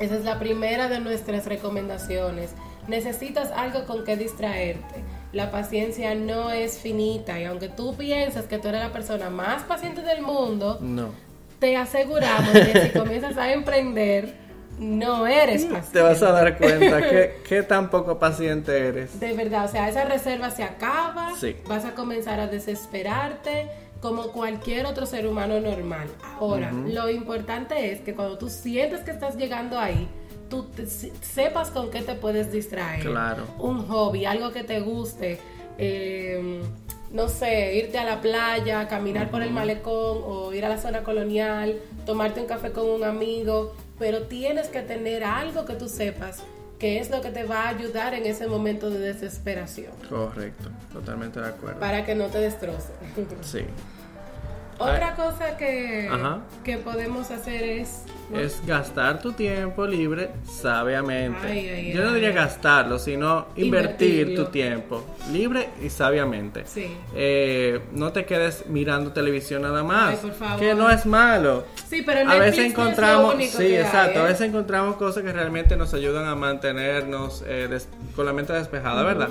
[0.00, 2.54] Esa es la primera de nuestras recomendaciones.
[2.88, 5.04] Necesitas algo con que distraerte.
[5.32, 9.62] La paciencia no es finita y aunque tú piensas que tú eres la persona más
[9.62, 11.10] paciente del mundo, No.
[11.60, 14.34] te aseguramos que si comienzas a emprender,
[14.80, 15.90] no eres paciente.
[15.92, 19.20] Te vas a dar cuenta que, que tan poco paciente eres.
[19.20, 21.54] De verdad, o sea, esa reserva se acaba, Sí.
[21.68, 23.68] vas a comenzar a desesperarte
[24.00, 26.08] como cualquier otro ser humano normal.
[26.38, 30.08] Ahora, lo importante es que cuando tú sientes que estás llegando ahí,
[30.48, 33.02] tú te- se- sepas con qué te puedes distraer.
[33.04, 33.44] Claro.
[33.58, 35.38] Un hobby, algo que te guste.
[35.82, 36.60] eh,
[37.12, 41.02] no sé, irte a la playa, caminar por el malecón o ir a la zona
[41.02, 46.42] colonial, tomarte un café con un amigo, pero tienes que tener algo que tú sepas
[46.80, 51.38] que es lo que te va a ayudar en ese momento de desesperación Correcto, totalmente
[51.38, 51.78] de acuerdo.
[51.78, 52.88] para que no te destroce.
[53.42, 53.60] Sí.
[54.80, 56.40] Otra cosa que, Ajá.
[56.64, 58.04] que podemos hacer es...
[58.32, 61.46] Es gastar tu tiempo libre sabiamente.
[61.48, 62.14] Ay, ay, Yo no ay.
[62.14, 64.44] diría gastarlo, sino invertir Invertirlo.
[64.44, 66.62] tu tiempo libre y sabiamente.
[66.64, 66.96] Sí.
[67.14, 70.10] Eh, no te quedes mirando televisión nada más.
[70.10, 70.60] Ay, por favor.
[70.60, 71.64] Que no es malo.
[71.88, 74.26] Sí, pero a veces no es lo encontramos, único sí, que hay, exacto, a ¿eh?
[74.26, 79.02] veces encontramos cosas que realmente nos ayudan a mantenernos eh, des- con la mente despejada,
[79.02, 79.30] ¿verdad?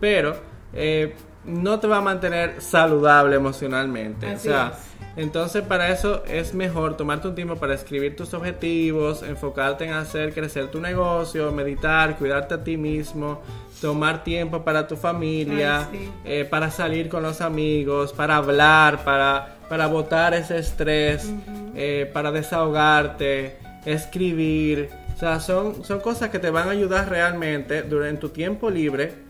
[0.00, 0.36] Pero
[0.72, 1.14] eh,
[1.48, 4.26] no te va a mantener saludable emocionalmente.
[4.26, 5.08] Así o sea, es.
[5.16, 10.34] entonces para eso es mejor tomarte un tiempo para escribir tus objetivos, enfocarte en hacer
[10.34, 13.42] crecer tu negocio, meditar, cuidarte a ti mismo,
[13.80, 16.10] tomar tiempo para tu familia, Ay, sí.
[16.24, 21.32] eh, para salir con los amigos, para hablar, para, para botar ese estrés,
[21.74, 24.90] eh, para desahogarte, escribir.
[25.14, 29.27] O sea, son, son cosas que te van a ayudar realmente durante tu tiempo libre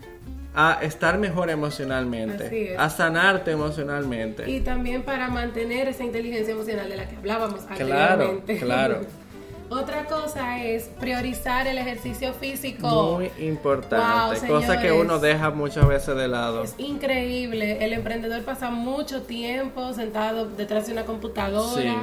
[0.55, 4.49] a estar mejor emocionalmente, a sanarte emocionalmente.
[4.49, 8.57] Y también para mantener esa inteligencia emocional de la que hablábamos Claro, anteriormente.
[8.57, 9.01] claro.
[9.69, 13.17] Otra cosa es priorizar el ejercicio físico.
[13.17, 16.63] Muy importante, Wow, cosa que uno deja muchas veces de lado.
[16.63, 17.85] Es increíble.
[17.85, 21.81] El emprendedor pasa mucho tiempo sentado detrás de una computadora.
[21.81, 21.97] Sí.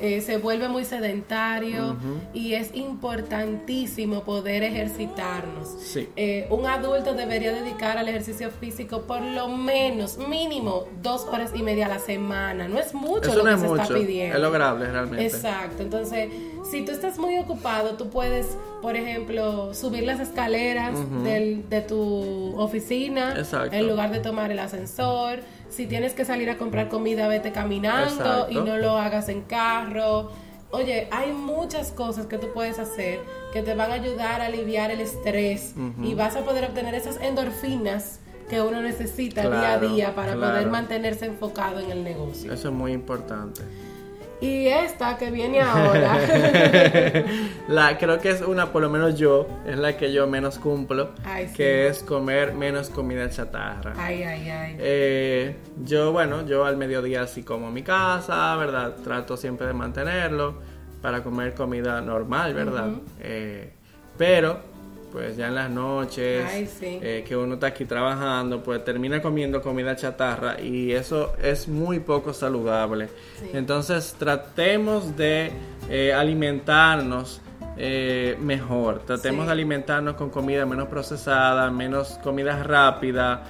[0.00, 1.96] Eh, se vuelve muy sedentario
[2.32, 5.68] y es importantísimo poder ejercitarnos.
[5.82, 6.08] Sí.
[6.16, 11.62] Eh, un adulto debería dedicar al ejercicio físico por lo menos, mínimo, dos horas y
[11.62, 12.68] media a la semana.
[12.68, 14.36] No es mucho Eso lo no que es se está pidiendo.
[14.36, 15.24] es lograble realmente.
[15.26, 16.28] Exacto, entonces
[16.70, 18.46] si tú estás muy ocupado, tú puedes,
[18.82, 23.74] por ejemplo, subir las escaleras del- de tu oficina Exacto.
[23.76, 25.40] en lugar de tomar el ascensor.
[25.74, 28.46] Si tienes que salir a comprar comida, vete caminando Exacto.
[28.50, 30.30] y no lo hagas en carro.
[30.70, 33.18] Oye, hay muchas cosas que tú puedes hacer
[33.52, 37.20] que te van a ayudar a aliviar el estrés y vas a poder obtener esas
[37.20, 40.52] endorfinas que uno necesita día a día para claro.
[40.52, 42.52] poder mantenerse enfocado en el negocio.
[42.52, 43.62] Eso es muy importante.
[44.40, 46.18] Y esta que viene ahora.
[47.68, 51.10] La, creo que es una, por lo menos yo, es la que yo menos cumplo,
[51.24, 51.54] Ay, sí.
[51.54, 53.94] que es comer menos comida chatarra.
[53.96, 54.76] Ay, ay, ay.
[54.78, 58.96] Eh, yo, bueno, yo al mediodía sí como mi casa, ¿verdad?
[59.02, 60.54] Trato siempre de mantenerlo
[61.00, 62.88] para comer comida normal, ¿verdad?
[63.20, 63.72] Eh,
[64.16, 64.58] pero,
[65.14, 66.98] pues ya en las noches, Ay, sí.
[67.00, 72.00] eh, que uno está aquí trabajando, pues termina comiendo comida chatarra y eso es muy
[72.00, 73.06] poco saludable.
[73.38, 73.50] Sí.
[73.54, 75.52] Entonces tratemos de
[75.88, 77.40] eh, alimentarnos
[77.76, 79.46] eh, mejor, tratemos Sí.
[79.46, 83.44] de alimentarnos con comida menos procesada, menos comida rápida,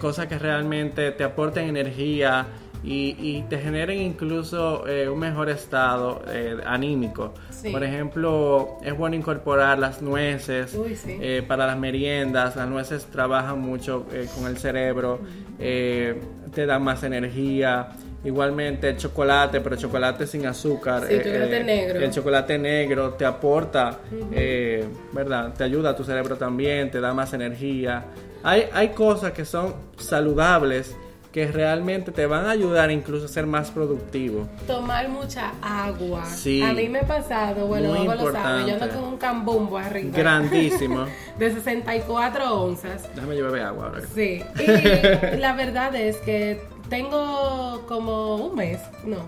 [0.00, 2.46] cosas que realmente te aporten energía
[2.82, 7.34] y, y te generen incluso eh, un mejor estado eh, anímico.
[7.50, 7.70] Sí.
[7.70, 11.18] Por ejemplo, es bueno incorporar las nueces Uy, sí.
[11.20, 12.56] eh, para las meriendas.
[12.56, 15.20] Las nueces trabajan mucho con el cerebro,
[15.58, 17.88] te dan más energía.
[18.24, 21.04] Igualmente el chocolate, pero chocolate sin azúcar.
[21.08, 22.00] Sí, chocolate negro.
[22.00, 24.00] El chocolate negro te aporta,
[24.32, 25.54] eh, ¿verdad?
[25.56, 28.06] Te ayuda a tu cerebro también, te da más energía.
[28.42, 30.96] Hay, hay cosas que son saludables
[31.32, 34.48] que realmente te van a ayudar incluso a ser más productivo.
[34.66, 36.24] Tomar mucha agua.
[36.24, 36.62] Sí.
[36.62, 40.16] A mí me ha pasado, bueno, luego lo sabe, yo ando con un cambumbo arriba.
[40.16, 41.04] Grandísimo.
[41.38, 43.08] De 64 onzas.
[43.14, 44.02] Déjame yo beber agua ahora.
[44.14, 44.42] Sí.
[44.58, 49.18] Y la verdad es que tengo como un mes, no.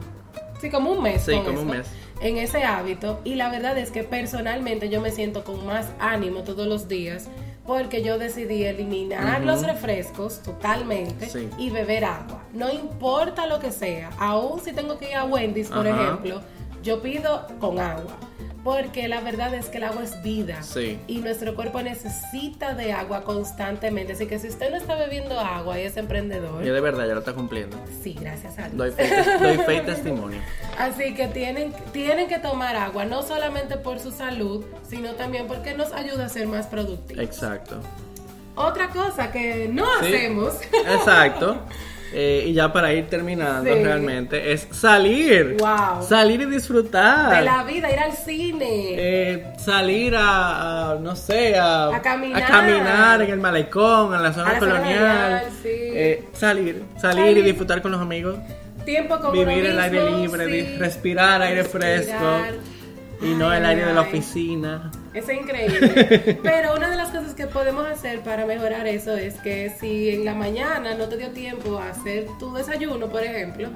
[0.61, 1.23] Sí, como un mes.
[1.23, 1.87] Sí, como un mes.
[2.21, 3.21] En ese hábito.
[3.25, 7.29] Y la verdad es que personalmente yo me siento con más ánimo todos los días.
[7.67, 11.49] Porque yo decidí eliminar los refrescos totalmente Sí.
[11.59, 12.43] y beber agua.
[12.53, 14.11] No importa lo que sea.
[14.19, 16.41] Aún si tengo que ir a Wendy's, por ejemplo,
[16.83, 18.17] yo pido con agua.
[18.63, 20.63] Porque la verdad es que el agua es vida.
[20.63, 20.99] Sí.
[21.07, 24.13] Y nuestro cuerpo necesita de agua constantemente.
[24.13, 27.15] Así que si usted no está bebiendo agua y es emprendedor, Yo de verdad ya
[27.15, 27.79] lo está cumpliendo.
[28.03, 28.77] sí, gracias a Dios.
[28.77, 29.09] Doy fe,
[29.41, 30.41] doy fe y testimonio.
[30.79, 35.73] Así que tienen, tienen que tomar agua, no solamente por su salud, sino también porque
[35.75, 37.25] nos ayuda a ser más productivos.
[37.25, 37.81] Exacto.
[38.57, 40.07] Otra cosa que no Sí.
[40.15, 40.55] hacemos
[40.87, 41.57] Exacto.
[42.13, 43.85] Eh, y ya para ir terminando Sí.
[43.85, 45.57] realmente, es salir.
[45.61, 46.03] Wow.
[46.03, 47.39] Salir y disfrutar.
[47.39, 48.67] De la vida, ir al cine.
[48.97, 52.43] Eh, salir a, a, no sé, a, A caminar.
[52.43, 55.43] a caminar en el malecón, en la zona colonial.
[55.63, 55.69] sí.
[55.73, 57.39] Eh, salir, salir, Salir.
[57.39, 58.37] y disfrutar con los amigos.
[58.85, 60.79] Tiempo con Vivir el aire libre, sí.
[60.79, 62.03] respirar aire Respirar.
[62.03, 62.41] fresco
[63.23, 64.91] y no el aire de la oficina.
[65.13, 66.39] Es increíble.
[66.43, 70.25] Pero una de las cosas que podemos hacer para mejorar eso es que si en
[70.25, 73.69] la mañana no te dio tiempo a hacer tu desayuno, por ejemplo,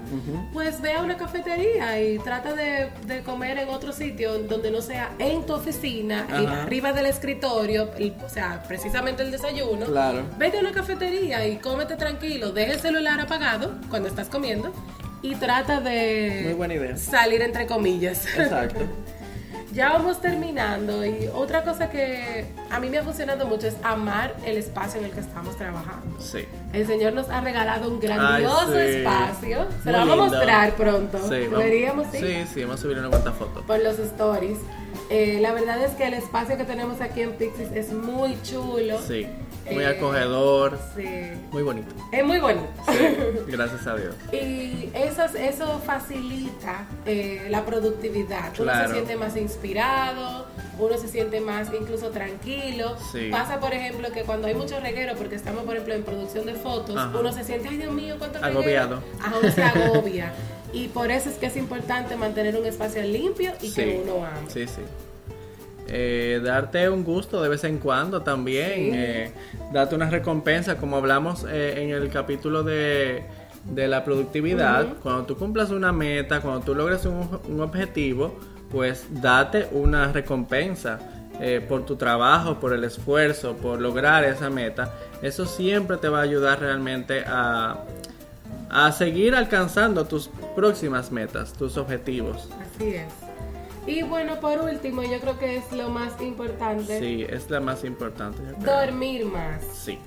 [0.53, 4.81] pues ve a una cafetería y trata de, de comer en otro sitio donde no
[4.81, 6.27] sea en tu oficina,
[6.63, 7.91] arriba del escritorio,
[8.25, 9.87] o sea, precisamente el desayuno.
[9.87, 10.23] Claro.
[10.39, 14.73] Vete a una cafetería y cómete tranquilo, deja el celular apagado cuando estás comiendo
[15.23, 16.97] y trata de Muy buena idea.
[16.97, 18.27] salir entre comillas.
[18.37, 18.81] Exacto.
[19.75, 24.35] Ya vamos terminando y otra cosa que a mí me ha funcionado mucho es amar
[24.47, 26.21] el espacio en el que estamos trabajando.
[26.21, 26.45] Sí.
[26.73, 28.99] El Señor nos ha regalado un grandioso Ay, sí.
[28.99, 29.67] espacio.
[29.83, 31.19] Se lo vamos a mostrar pronto.
[31.29, 33.63] Sí, vamos- sí, sí, sí, vamos a subir una cuanta foto.
[33.67, 34.59] por los stories.
[35.11, 38.99] Eh, la verdad es que el espacio que tenemos aquí en Pixis es muy chulo.
[39.07, 39.27] Sí.
[39.71, 41.05] Muy Eh, acogedor, Sí.
[41.51, 41.95] muy bonito.
[42.13, 42.69] Es muy bonito.
[42.87, 42.99] Sí,
[43.49, 44.15] gracias a Dios.
[44.33, 48.49] Y eso, eso facilita eh, la productividad.
[48.59, 48.89] Uno Claro.
[48.89, 50.47] se siente más inspirado,
[50.79, 52.97] uno se siente más incluso tranquilo.
[53.13, 53.29] Sí.
[53.31, 56.55] Pasa, por ejemplo, que cuando hay mucho reguero, porque estamos, por ejemplo, en producción de
[56.55, 57.19] fotos, Ajá.
[57.19, 58.59] uno se siente, ay Dios mío, cuánto reguero".
[58.61, 59.03] Agobiado.
[59.21, 60.33] Ajá, uno se agobia.
[60.73, 64.51] Y por eso es que es importante mantener un espacio limpio y que uno ame.
[64.51, 64.83] Sí, sí.
[65.89, 68.73] Eh, darte un gusto de vez en cuando también.
[68.75, 68.91] Sí.
[68.95, 69.33] eh,
[69.73, 73.25] darte una recompensa, como hablamos eh, en el capítulo de,
[73.65, 74.87] de la productividad.
[75.03, 78.39] Cuando tú cumplas una meta, cuando tú logres un, un objetivo,
[78.71, 80.99] pues date una recompensa.
[81.41, 86.21] eh, por tu trabajo, por el esfuerzo, por lograr esa meta, eso siempre te va
[86.21, 87.85] a ayudar realmente a,
[88.71, 92.49] a seguir alcanzando tus próximas metas, tus objetivos.
[92.77, 93.24] Así es.
[93.87, 97.85] Y bueno, por último, yo creo que es lo más importante, Sí, es la más
[97.85, 98.43] importante.
[98.65, 99.63] dormir más.
[99.75, 99.99] Sí,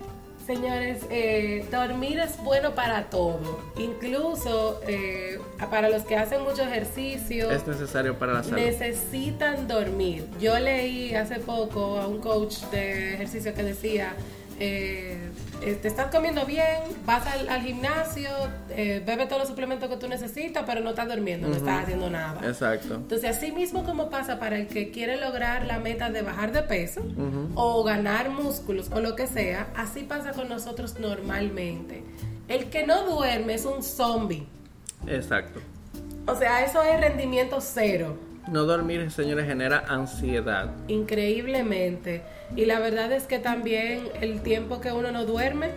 [0.45, 7.51] Señores, eh, dormir es bueno para todo, incluso eh, para los que hacen mucho ejercicio,
[7.51, 8.55] es necesario para la salud.
[8.55, 10.25] necesitan dormir.
[10.39, 14.13] Yo leí hace poco a un coach de ejercicio que decía,
[14.57, 15.17] eh,
[15.59, 18.29] te estás comiendo bien, vas al, al gimnasio,
[18.69, 22.09] eh, bebe todos los suplementos que tú necesitas, pero no estás durmiendo, no estás haciendo
[22.09, 22.47] nada.
[22.47, 22.95] Exacto.
[22.95, 26.63] Entonces, así mismo como pasa para el que quiere lograr la meta de bajar de
[26.63, 27.01] peso
[27.55, 32.03] o ganar músculos o lo que sea, así pasa con nosotros normalmente.
[32.47, 34.47] El que no duerme es un zombie.
[35.05, 35.59] Exacto.
[36.27, 38.17] O sea, eso es rendimiento cero,
[38.49, 40.69] No dormir, señores, genera ansiedad.
[40.87, 42.21] increíblemente.
[42.55, 45.71] Y la verdad es que también el tiempo que uno no duerme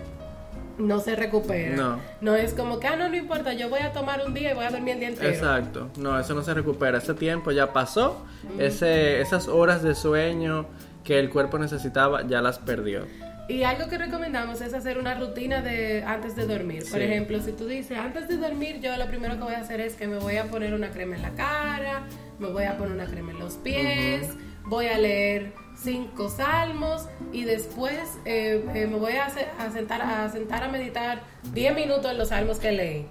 [0.79, 1.77] no se recupera.
[1.77, 1.99] No.
[2.21, 4.55] No es como que, ah, no, no importa, yo voy a tomar un día y
[4.55, 5.29] voy a dormir el día entero.
[5.29, 5.91] Exacto.
[5.99, 6.99] No, eso no se recupera.
[6.99, 8.25] Ese tiempo ya pasó.
[8.59, 10.67] Ese, esas horas de sueño
[11.05, 13.05] que el cuerpo necesitaba ya las perdió.
[13.51, 16.85] Y algo que recomendamos es hacer una rutina de antes de dormir.
[16.89, 19.81] Por ejemplo, si tú dices, antes de dormir, yo lo primero que voy a hacer
[19.81, 22.07] es que me voy a poner una crema en la cara,
[22.39, 24.29] me voy a poner una crema en los pies,
[24.67, 30.03] voy a leer cinco salmos y después eh, eh, me voy a, hacer- a sentar,
[30.03, 31.23] a sentar a meditar
[31.55, 33.07] 10 minutos en los salmos que leí.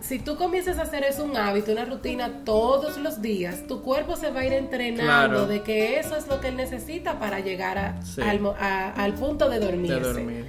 [0.00, 4.16] Si tú comienzas a hacer eso un hábito, una rutina todos los días, tu cuerpo
[4.16, 5.46] se va a ir entrenando Claro.
[5.46, 8.20] de que eso es lo que él necesita para llegar a- Sí.
[8.22, 9.94] al, punto de dormirse.
[9.94, 10.44] De dormir.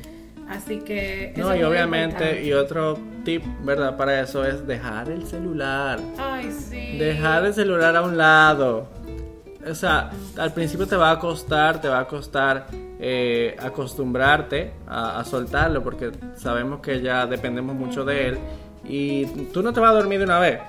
[0.47, 1.31] Así que...
[1.35, 3.97] eso No, y obviamente, y otro tip, ¿verdad?
[3.97, 5.99] Para eso es dejar el celular.
[6.19, 6.97] Ay, sí.
[6.99, 8.87] Dejar el celular a un lado.
[9.69, 12.67] O sea, al principio te va a costar, te va a costar
[12.99, 18.37] eh, acostumbrarte a, a soltarlo porque sabemos que ya dependemos mucho de él
[18.87, 20.59] y tú no te vas a dormir de una vez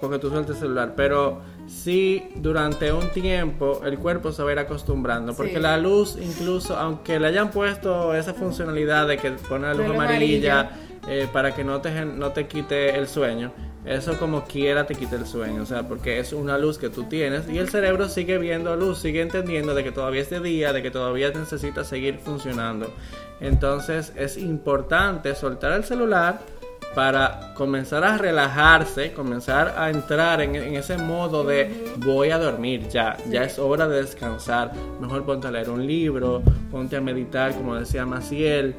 [0.00, 4.52] porque tú sueltas el celular, pero sí durante un tiempo el cuerpo se va a
[4.52, 5.60] ir acostumbrando porque Sí.
[5.60, 9.94] la luz incluso, aunque le hayan puesto esa funcionalidad de que pone la luz luz
[9.94, 10.78] amarilla, amarilla.
[11.08, 13.52] Eh, para que no te, no te quite el sueño.
[13.84, 17.04] Eso como quiera te quita el sueño, o sea, porque es una luz que tú
[17.04, 20.72] tienes y el cerebro sigue viendo luz, sigue entendiendo de que todavía es de día,
[20.72, 22.92] de que todavía necesita seguir funcionando.
[23.40, 26.38] Entonces es importante soltar el celular
[26.94, 32.88] para comenzar a relajarse, comenzar a entrar en, en ese modo de voy a dormir
[32.88, 34.72] ya, ya es hora de descansar.
[35.00, 38.76] Mejor ponte a leer un libro, ponte a meditar, como decía Maciel,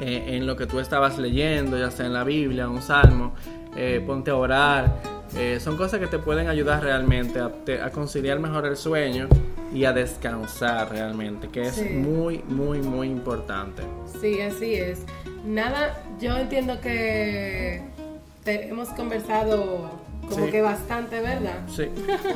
[0.00, 3.34] eh, en lo que tú estabas leyendo, ya sea en la Biblia, un salmo,
[3.76, 4.96] eh, ponte a orar.
[5.36, 9.28] Eh, son cosas que te pueden ayudar realmente a, te- a conciliar mejor el sueño
[9.72, 11.88] y a descansar realmente, que es Sí.
[11.88, 13.82] muy, muy, muy importante.
[14.20, 15.00] Sí, así es.
[15.44, 17.82] Nada, yo entiendo que
[18.46, 19.90] hemos conversado
[20.28, 21.58] como que bastante, ¿verdad?
[21.68, 21.86] Sí,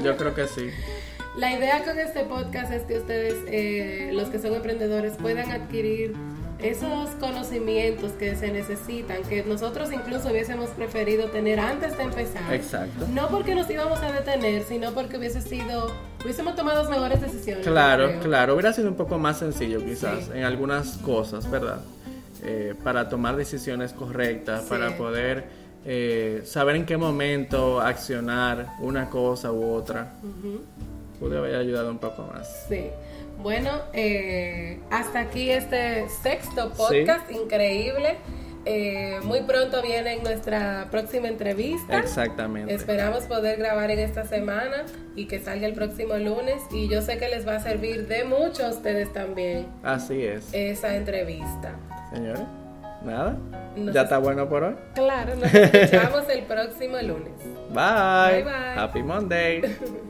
[0.02, 0.68] yo creo que sí.
[1.38, 6.14] La idea con este podcast es que ustedes, eh, los que son emprendedores, puedan adquirir
[6.58, 12.52] esos conocimientos que se necesitan, que nosotros incluso hubiésemos preferido tener antes de empezar.
[12.52, 13.06] Exacto.
[13.12, 15.92] No porque nos íbamos a detener, sino porque hubiese sido,
[16.22, 17.64] hubiésemos tomado mejores decisiones.
[17.64, 21.80] Claro, claro, hubiera sido un poco más sencillo quizás en algunas cosas, ¿verdad?
[22.42, 25.44] Eh, para tomar decisiones correctas, para poder
[25.84, 30.14] eh, saber en qué momento accionar una cosa u otra.
[31.20, 32.66] Pude haber ayudado un poco más.
[32.68, 32.90] Sí.
[33.38, 38.16] Bueno, eh, hasta aquí este sexto podcast increíble.
[38.64, 41.98] Eh, muy pronto viene nuestra próxima entrevista.
[41.98, 42.74] Exactamente.
[42.74, 44.84] Esperamos poder grabar en esta semana
[45.14, 46.60] y que salga el próximo lunes.
[46.72, 49.66] Y yo sé que les va a servir de mucho a ustedes también.
[49.82, 50.52] Así es.
[50.52, 51.76] Esa entrevista.
[52.12, 52.42] Señores,
[53.04, 53.38] nada.
[53.76, 54.74] ¿Ya está bueno por hoy?
[54.94, 57.32] Claro, nos escuchamos el próximo lunes.
[57.70, 58.42] Bye.
[58.42, 58.74] Bye bye.
[58.76, 59.62] Happy Monday.